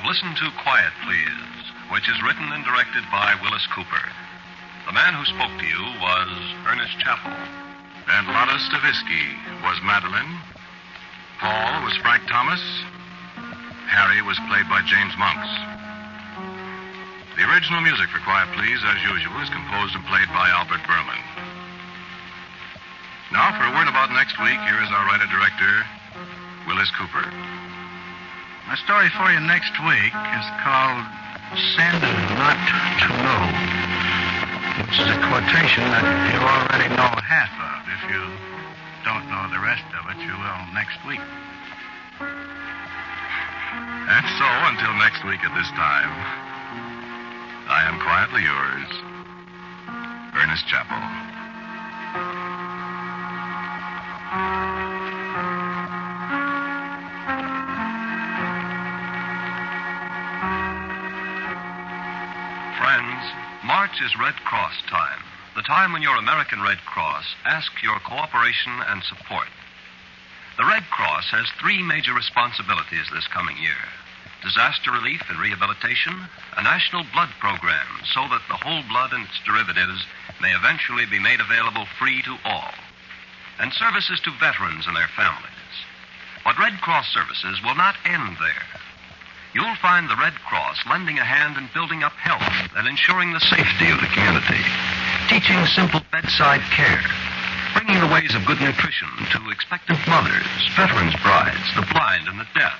have 0.00 0.08
listened 0.08 0.32
to 0.32 0.48
Quiet 0.64 0.96
Please, 1.04 1.60
which 1.92 2.08
is 2.08 2.16
written 2.24 2.48
and 2.56 2.64
directed 2.64 3.04
by 3.12 3.36
Willis 3.44 3.68
Cooper. 3.76 4.00
The 4.88 4.96
man 4.96 5.12
who 5.12 5.28
spoke 5.28 5.52
to 5.52 5.68
you 5.68 5.82
was 6.00 6.32
Ernest 6.64 6.96
Chappell. 7.04 7.36
And 8.08 8.24
Lotta 8.32 8.56
Stavisky 8.64 9.28
was 9.60 9.76
Madeline. 9.84 10.40
Paul 11.36 11.84
was 11.84 11.92
Frank 12.00 12.24
Thomas. 12.32 12.64
Harry 13.92 14.24
was 14.24 14.40
played 14.48 14.64
by 14.72 14.80
James 14.88 15.12
Monks. 15.20 15.52
The 17.36 17.44
original 17.52 17.84
music 17.84 18.08
for 18.08 18.24
Quiet 18.24 18.48
Please, 18.56 18.80
as 18.80 19.04
usual, 19.04 19.36
is 19.44 19.52
composed 19.52 19.92
and 19.92 20.04
played 20.08 20.32
by 20.32 20.48
Albert 20.48 20.80
Buhrman. 20.88 21.20
Now, 23.36 23.52
for 23.52 23.68
a 23.68 23.74
word 23.76 23.92
about 23.92 24.16
next 24.16 24.40
week, 24.40 24.60
here 24.64 24.80
is 24.80 24.88
our 24.88 25.04
writer-director, 25.12 25.72
Willis 26.72 26.88
Cooper. 26.96 27.59
My 28.70 28.78
story 28.86 29.10
for 29.18 29.26
you 29.34 29.40
next 29.50 29.74
week 29.82 30.14
is 30.14 30.46
called 30.62 31.02
Send 31.74 32.06
Not 32.38 32.54
to 33.02 33.10
Know, 33.18 33.42
which 34.86 34.94
is 34.94 35.10
a 35.10 35.18
quotation 35.26 35.82
that 35.90 36.06
you 36.30 36.38
already 36.38 36.86
know 36.94 37.10
half 37.18 37.50
of. 37.50 37.82
If 37.98 38.14
you 38.14 38.22
don't 39.02 39.26
know 39.26 39.50
the 39.50 39.58
rest 39.58 39.82
of 39.98 40.06
it, 40.14 40.22
you 40.22 40.30
will 40.38 40.62
next 40.70 41.02
week. 41.02 41.18
And 44.06 44.24
so, 44.38 44.46
until 44.46 44.94
next 45.02 45.26
week 45.26 45.42
at 45.42 45.50
this 45.58 45.70
time, 45.74 46.14
I 47.66 47.90
am 47.90 47.98
quietly 47.98 48.46
yours, 48.46 48.86
Ernest 50.38 50.62
Chappell. 50.70 51.29
March 63.70 64.02
is 64.02 64.18
Red 64.18 64.34
Cross 64.42 64.82
time, 64.90 65.22
the 65.54 65.62
time 65.62 65.92
when 65.92 66.02
your 66.02 66.18
American 66.18 66.60
Red 66.60 66.82
Cross 66.90 67.22
asks 67.46 67.80
your 67.86 68.00
cooperation 68.02 68.74
and 68.90 68.98
support. 69.06 69.46
The 70.58 70.66
Red 70.66 70.82
Cross 70.90 71.30
has 71.30 71.46
three 71.62 71.78
major 71.78 72.10
responsibilities 72.12 73.06
this 73.14 73.30
coming 73.30 73.54
year 73.62 73.78
disaster 74.42 74.90
relief 74.90 75.22
and 75.30 75.38
rehabilitation, 75.38 76.18
a 76.58 76.66
national 76.66 77.06
blood 77.14 77.30
program 77.38 77.86
so 78.10 78.26
that 78.34 78.42
the 78.50 78.58
whole 78.58 78.82
blood 78.90 79.14
and 79.14 79.22
its 79.22 79.38
derivatives 79.46 80.02
may 80.42 80.50
eventually 80.50 81.06
be 81.06 81.22
made 81.22 81.38
available 81.38 81.86
free 81.94 82.26
to 82.26 82.34
all, 82.42 82.74
and 83.62 83.70
services 83.70 84.18
to 84.26 84.34
veterans 84.42 84.90
and 84.90 84.98
their 84.98 85.14
families. 85.14 85.74
But 86.42 86.58
Red 86.58 86.74
Cross 86.82 87.14
services 87.14 87.62
will 87.62 87.78
not 87.78 87.94
end 88.02 88.34
there. 88.42 88.79
You'll 89.52 89.82
find 89.82 90.06
the 90.08 90.14
Red 90.14 90.34
Cross 90.46 90.78
lending 90.86 91.18
a 91.18 91.26
hand 91.26 91.58
in 91.58 91.66
building 91.74 92.06
up 92.06 92.14
health 92.14 92.70
and 92.78 92.86
ensuring 92.86 93.32
the 93.34 93.42
safety 93.50 93.90
of 93.90 93.98
the 93.98 94.06
community, 94.14 94.62
teaching 95.26 95.58
simple 95.74 95.98
bedside 96.14 96.62
care, 96.70 97.02
bringing 97.74 97.98
the 97.98 98.14
ways 98.14 98.30
of 98.38 98.46
good 98.46 98.62
nutrition 98.62 99.10
to 99.34 99.50
expectant 99.50 99.98
mothers, 100.06 100.46
veterans' 100.78 101.18
brides, 101.18 101.66
the 101.74 101.82
blind 101.90 102.30
and 102.30 102.38
the 102.38 102.46
deaf, 102.54 102.78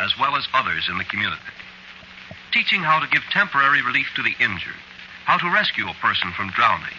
as 0.00 0.16
well 0.16 0.36
as 0.40 0.48
others 0.56 0.88
in 0.88 0.96
the 0.96 1.04
community. 1.04 1.52
Teaching 2.48 2.80
how 2.80 2.96
to 2.98 3.12
give 3.12 3.22
temporary 3.28 3.84
relief 3.84 4.08
to 4.16 4.24
the 4.24 4.32
injured, 4.40 4.80
how 5.28 5.36
to 5.36 5.52
rescue 5.52 5.84
a 5.84 6.00
person 6.00 6.32
from 6.32 6.48
drowning, 6.56 6.96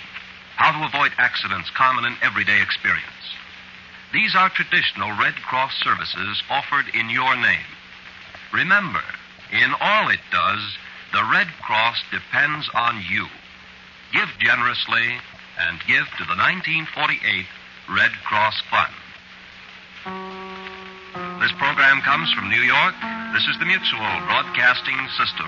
how 0.61 0.77
to 0.77 0.85
avoid 0.85 1.09
accidents 1.17 1.73
common 1.73 2.05
in 2.05 2.13
everyday 2.21 2.61
experience. 2.61 3.33
These 4.13 4.35
are 4.37 4.53
traditional 4.53 5.17
Red 5.17 5.41
Cross 5.41 5.73
services 5.81 6.43
offered 6.53 6.85
in 6.93 7.09
your 7.09 7.33
name. 7.35 7.65
Remember, 8.53 9.03
in 9.51 9.73
all 9.79 10.09
it 10.09 10.19
does, 10.31 10.77
the 11.13 11.23
Red 11.31 11.47
Cross 11.61 12.01
depends 12.11 12.69
on 12.73 13.03
you. 13.09 13.27
Give 14.13 14.29
generously 14.39 15.17
and 15.59 15.79
give 15.87 16.05
to 16.17 16.23
the 16.25 16.35
1948 16.35 17.45
Red 17.89 18.11
Cross 18.23 18.61
Fund. 18.69 18.93
This 21.41 21.51
program 21.57 22.01
comes 22.01 22.31
from 22.33 22.49
New 22.49 22.61
York. 22.61 22.95
This 23.33 23.47
is 23.47 23.57
the 23.59 23.65
Mutual 23.65 24.13
Broadcasting 24.27 24.97
System. 25.17 25.47